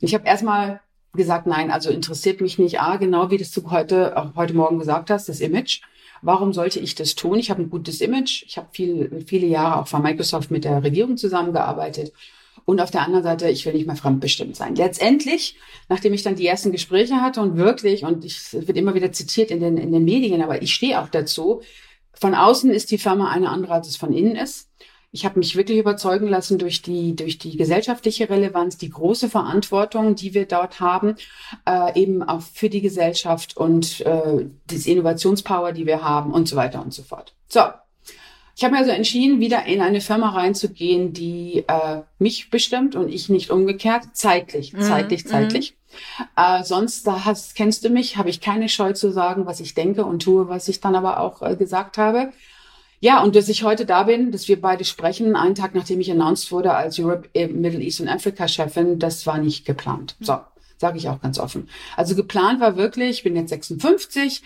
[0.00, 0.80] Ich habe erstmal
[1.14, 2.80] gesagt, nein, also interessiert mich nicht.
[2.80, 5.80] A, genau wie das du heute, auch heute Morgen gesagt hast, das Image.
[6.22, 7.38] Warum sollte ich das tun?
[7.38, 8.44] Ich habe ein gutes Image.
[8.46, 12.12] Ich habe viel, viele Jahre auch von Microsoft mit der Regierung zusammengearbeitet.
[12.64, 14.74] Und auf der anderen Seite, ich will nicht mehr fremdbestimmt sein.
[14.74, 15.56] Letztendlich,
[15.88, 19.50] nachdem ich dann die ersten Gespräche hatte und wirklich, und ich wird immer wieder zitiert
[19.50, 21.62] in den, in den Medien, aber ich stehe auch dazu,
[22.12, 24.67] von außen ist die Firma eine andere, als es von innen ist.
[25.10, 30.14] Ich habe mich wirklich überzeugen lassen durch die, durch die gesellschaftliche Relevanz, die große Verantwortung,
[30.14, 31.16] die wir dort haben,
[31.66, 36.56] äh, eben auch für die Gesellschaft und äh, das Innovationspower, die wir haben und so
[36.56, 37.34] weiter und so fort.
[37.48, 37.62] So,
[38.58, 43.08] ich habe mir also entschieden, wieder in eine Firma reinzugehen, die äh, mich bestimmt und
[43.08, 44.02] ich nicht umgekehrt.
[44.14, 44.82] Zeitlich, mhm.
[44.82, 45.28] zeitlich, mhm.
[45.28, 45.76] zeitlich.
[46.36, 49.74] Äh, sonst, da hast, kennst du mich, habe ich keine Scheu zu sagen, was ich
[49.74, 52.32] denke und tue, was ich dann aber auch äh, gesagt habe.
[53.00, 56.10] Ja, und dass ich heute da bin, dass wir beide sprechen, einen Tag nachdem ich
[56.10, 60.16] announced wurde als Europe, äh, Middle East und Africa Chefin, das war nicht geplant.
[60.20, 60.38] So,
[60.78, 61.68] sage ich auch ganz offen.
[61.96, 64.42] Also geplant war wirklich, ich bin jetzt 56,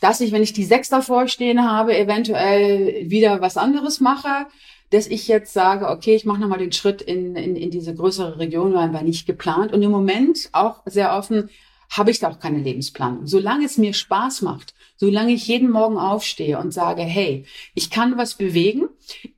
[0.00, 4.46] dass ich, wenn ich die sechs davor stehen habe, eventuell wieder was anderes mache,
[4.90, 8.38] dass ich jetzt sage, okay, ich mache nochmal den Schritt in, in, in diese größere
[8.38, 9.72] Region, weil war nicht geplant.
[9.72, 11.50] Und im Moment auch sehr offen,
[11.90, 13.26] habe ich da auch keine Lebensplanung.
[13.26, 18.16] Solange es mir Spaß macht, solange ich jeden Morgen aufstehe und sage, hey, ich kann
[18.16, 18.88] was bewegen,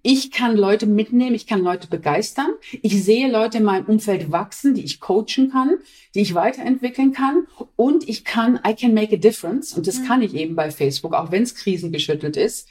[0.03, 2.51] ich kann Leute mitnehmen, ich kann Leute begeistern,
[2.83, 5.79] ich sehe Leute in meinem Umfeld wachsen, die ich coachen kann,
[6.15, 7.47] die ich weiterentwickeln kann
[7.77, 10.05] und ich kann, I can make a difference und das mhm.
[10.07, 12.69] kann ich eben bei Facebook, auch wenn es krisengeschüttelt ist,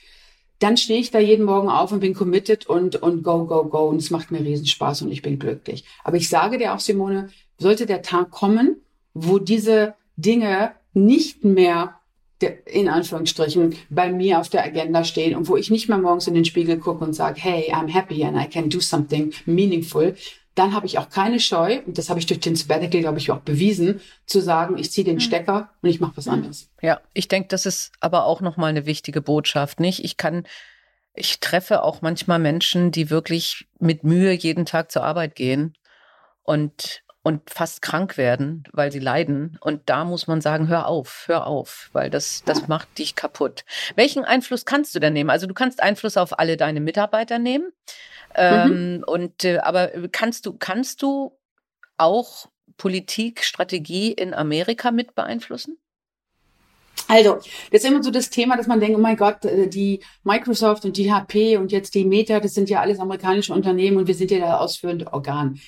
[0.60, 3.90] dann stehe ich da jeden Morgen auf und bin committed und, und go, go, go
[3.90, 5.84] und es macht mir riesen Spaß und ich bin glücklich.
[6.04, 8.78] Aber ich sage dir auch, Simone, sollte der Tag kommen,
[9.26, 11.96] wo diese Dinge nicht mehr
[12.66, 16.36] in Anführungsstrichen bei mir auf der Agenda stehen und wo ich nicht mehr morgens in
[16.36, 20.16] den Spiegel gucke und sage, hey, I'm happy and I can do something meaningful,
[20.58, 23.30] dann habe ich auch keine Scheu, und das habe ich durch den Sabbatical, glaube ich,
[23.30, 25.20] auch bewiesen, zu sagen, ich ziehe den hm.
[25.20, 26.34] Stecker und ich mache was hm.
[26.34, 26.70] anderes.
[26.82, 30.04] Ja, ich denke, das ist aber auch nochmal eine wichtige Botschaft, nicht?
[30.04, 30.46] Ich kann,
[31.14, 35.76] ich treffe auch manchmal Menschen, die wirklich mit Mühe jeden Tag zur Arbeit gehen
[36.44, 39.58] und und fast krank werden, weil sie leiden.
[39.60, 43.66] Und da muss man sagen, hör auf, hör auf, weil das, das macht dich kaputt.
[43.96, 45.30] Welchen Einfluss kannst du denn nehmen?
[45.30, 47.72] Also du kannst Einfluss auf alle deine Mitarbeiter nehmen.
[48.36, 49.04] Ähm, mhm.
[49.08, 51.38] und äh, aber kannst du, kannst du
[51.98, 52.48] auch
[52.78, 55.78] Politik, Strategie in Amerika mit beeinflussen?
[57.08, 57.36] Also,
[57.72, 60.84] das ist immer so das Thema, dass man denkt, oh mein Gott, äh, die Microsoft
[60.86, 64.16] und die HP und jetzt die Meta, das sind ja alles amerikanische Unternehmen und wir
[64.16, 65.60] sind ja das ausführende Organ.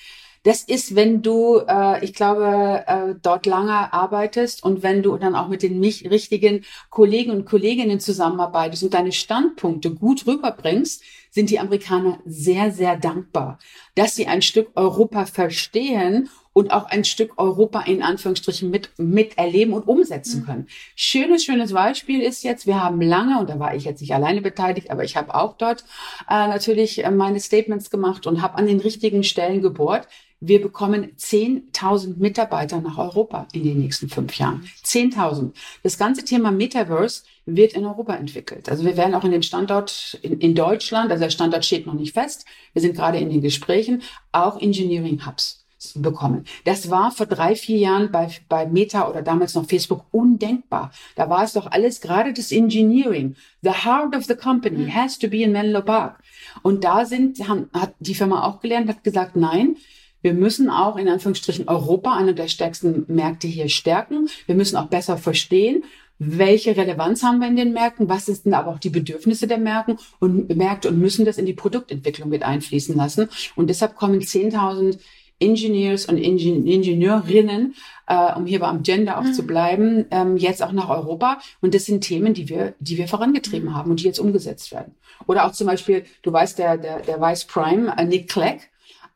[0.43, 5.35] Das ist, wenn du, äh, ich glaube, äh, dort lange arbeitest und wenn du dann
[5.35, 11.49] auch mit den nicht richtigen Kollegen und Kolleginnen zusammenarbeitest und deine Standpunkte gut rüberbringst, sind
[11.49, 13.59] die Amerikaner sehr, sehr dankbar,
[13.95, 19.73] dass sie ein Stück Europa verstehen und auch ein Stück Europa in Anführungsstrichen mit, miterleben
[19.73, 20.45] und umsetzen mhm.
[20.45, 20.67] können.
[20.95, 24.41] Schönes, schönes Beispiel ist jetzt, wir haben lange, und da war ich jetzt nicht alleine
[24.41, 25.85] beteiligt, aber ich habe auch dort
[26.29, 30.07] äh, natürlich äh, meine Statements gemacht und habe an den richtigen Stellen gebohrt.
[30.41, 34.63] Wir bekommen 10.000 Mitarbeiter nach Europa in den nächsten fünf Jahren.
[34.85, 35.51] 10.000.
[35.83, 38.69] Das ganze Thema Metaverse wird in Europa entwickelt.
[38.69, 41.93] Also wir werden auch in dem Standort in, in Deutschland, also der Standort steht noch
[41.93, 45.65] nicht fest, wir sind gerade in den Gesprächen, auch Engineering Hubs
[45.95, 46.45] bekommen.
[46.65, 50.91] Das war vor drei, vier Jahren bei, bei Meta oder damals noch Facebook undenkbar.
[51.15, 53.35] Da war es doch alles gerade das Engineering.
[53.61, 54.95] The heart of the company mhm.
[54.95, 56.21] has to be in Menlo Park.
[56.63, 59.77] Und da sind, haben, hat die Firma auch gelernt, hat gesagt, nein,
[60.21, 64.29] wir müssen auch in Anführungsstrichen Europa, einer der stärksten Märkte hier stärken.
[64.45, 65.83] Wir müssen auch besser verstehen,
[66.19, 69.97] welche Relevanz haben wir in den Märkten, was sind aber auch die Bedürfnisse der Märkten
[70.19, 73.29] und Märkte und müssen das in die Produktentwicklung mit einfließen lassen.
[73.55, 74.99] Und deshalb kommen 10.000
[75.39, 77.75] Engineers und Ingen Ingenieurinnen,
[78.07, 79.33] äh, um hier beim Gender auch mhm.
[79.33, 81.39] zu bleiben, ähm, jetzt auch nach Europa.
[81.61, 83.75] Und das sind Themen, die wir, die wir vorangetrieben mhm.
[83.75, 84.95] haben und die jetzt umgesetzt werden.
[85.27, 88.59] Oder auch zum Beispiel, du weißt, der, der, der Vice Prime, äh, Nick Clegg,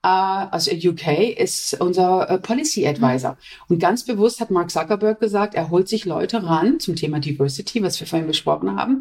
[0.10, 3.32] also UK ist unser uh, Policy Advisor.
[3.32, 3.38] Mhm.
[3.70, 7.82] Und ganz bewusst hat Mark Zuckerberg gesagt, er holt sich Leute ran zum Thema Diversity,
[7.82, 9.00] was wir vorhin besprochen haben,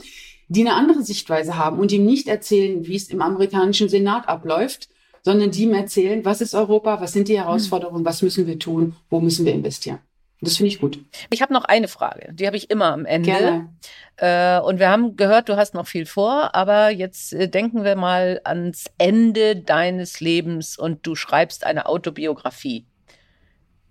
[0.49, 4.89] die eine andere Sichtweise haben und ihm nicht erzählen, wie es im amerikanischen Senat abläuft,
[5.23, 8.95] sondern die ihm erzählen, was ist Europa, was sind die Herausforderungen, was müssen wir tun,
[9.11, 9.99] wo müssen wir investieren.
[10.43, 10.99] Das finde ich gut.
[11.31, 13.31] Ich habe noch eine Frage, die habe ich immer am Ende.
[13.31, 13.69] Gerne.
[14.17, 17.95] Äh, und wir haben gehört, du hast noch viel vor, aber jetzt äh, denken wir
[17.95, 22.87] mal ans Ende deines Lebens und du schreibst eine Autobiografie.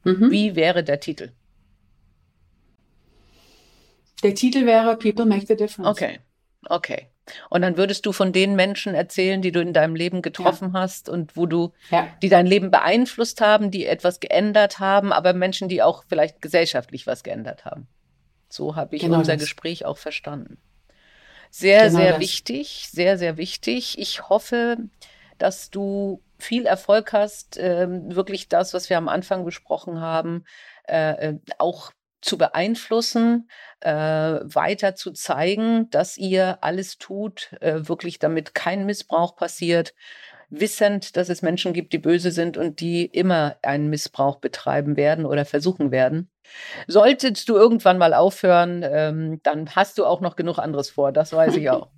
[0.04, 0.30] Mhm.
[0.30, 1.32] Wie wäre der Titel?
[4.22, 5.90] Der Titel wäre People Make the Difference.
[5.90, 6.20] Okay,
[6.68, 7.11] okay.
[7.50, 10.82] Und dann würdest du von den Menschen erzählen, die du in deinem Leben getroffen ja.
[10.82, 12.08] hast und wo du, ja.
[12.22, 17.08] die dein Leben beeinflusst haben, die etwas geändert haben, aber Menschen, die auch vielleicht gesellschaftlich
[17.08, 17.88] was geändert haben.
[18.50, 19.42] So habe ich genau unser das.
[19.44, 20.58] Gespräch auch verstanden.
[21.50, 22.20] Sehr, genau sehr das.
[22.22, 24.00] wichtig, sehr, sehr wichtig.
[24.00, 24.78] Ich hoffe,
[25.38, 30.46] dass du viel Erfolg hast, äh, wirklich das, was wir am Anfang besprochen haben,
[30.88, 31.92] äh, äh auch
[32.22, 33.50] zu beeinflussen,
[33.80, 39.94] äh, weiter zu zeigen, dass ihr alles tut, äh, wirklich damit kein Missbrauch passiert,
[40.50, 45.26] wissend, dass es Menschen gibt, die böse sind und die immer einen Missbrauch betreiben werden
[45.26, 46.30] oder versuchen werden.
[46.88, 51.32] Solltest du irgendwann mal aufhören, ähm, dann hast du auch noch genug anderes vor, das
[51.34, 51.90] weiß ich auch.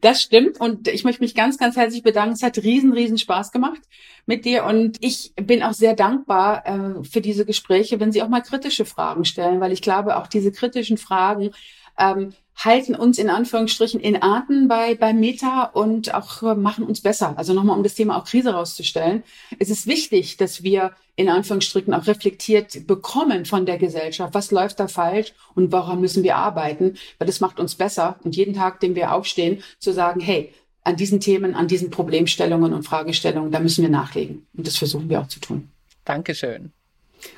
[0.00, 2.34] Das stimmt und ich möchte mich ganz, ganz herzlich bedanken.
[2.34, 3.80] Es hat riesen, riesen Spaß gemacht
[4.26, 8.28] mit dir und ich bin auch sehr dankbar äh, für diese Gespräche, wenn Sie auch
[8.28, 11.52] mal kritische Fragen stellen, weil ich glaube, auch diese kritischen Fragen
[11.98, 17.34] ähm, halten uns in Anführungsstrichen in Arten bei, bei Meta und auch machen uns besser.
[17.36, 19.22] Also nochmal, um das Thema auch Krise rauszustellen.
[19.58, 24.34] Es ist wichtig, dass wir in Anführungsstrichen auch reflektiert bekommen von der Gesellschaft.
[24.34, 26.96] Was läuft da falsch und woran müssen wir arbeiten?
[27.18, 28.18] Weil das macht uns besser.
[28.24, 32.72] Und jeden Tag, den wir aufstehen, zu sagen, hey, an diesen Themen, an diesen Problemstellungen
[32.72, 34.46] und Fragestellungen, da müssen wir nachlegen.
[34.56, 35.68] Und das versuchen wir auch zu tun.
[36.04, 36.72] Dankeschön.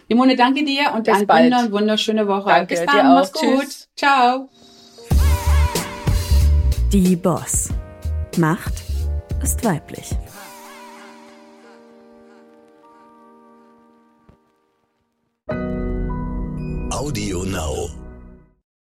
[0.09, 1.53] Simone, danke dir und Bis bald.
[1.53, 2.49] Wunder, wunderschöne Woche.
[2.49, 3.41] Danke, Bis dann, mach's auch.
[3.41, 3.61] gut.
[3.64, 3.89] Tschüss.
[3.97, 4.49] Ciao.
[6.93, 7.68] Die Boss.
[8.36, 8.74] Macht
[9.43, 10.11] ist weiblich.
[16.91, 17.97] Audio Now.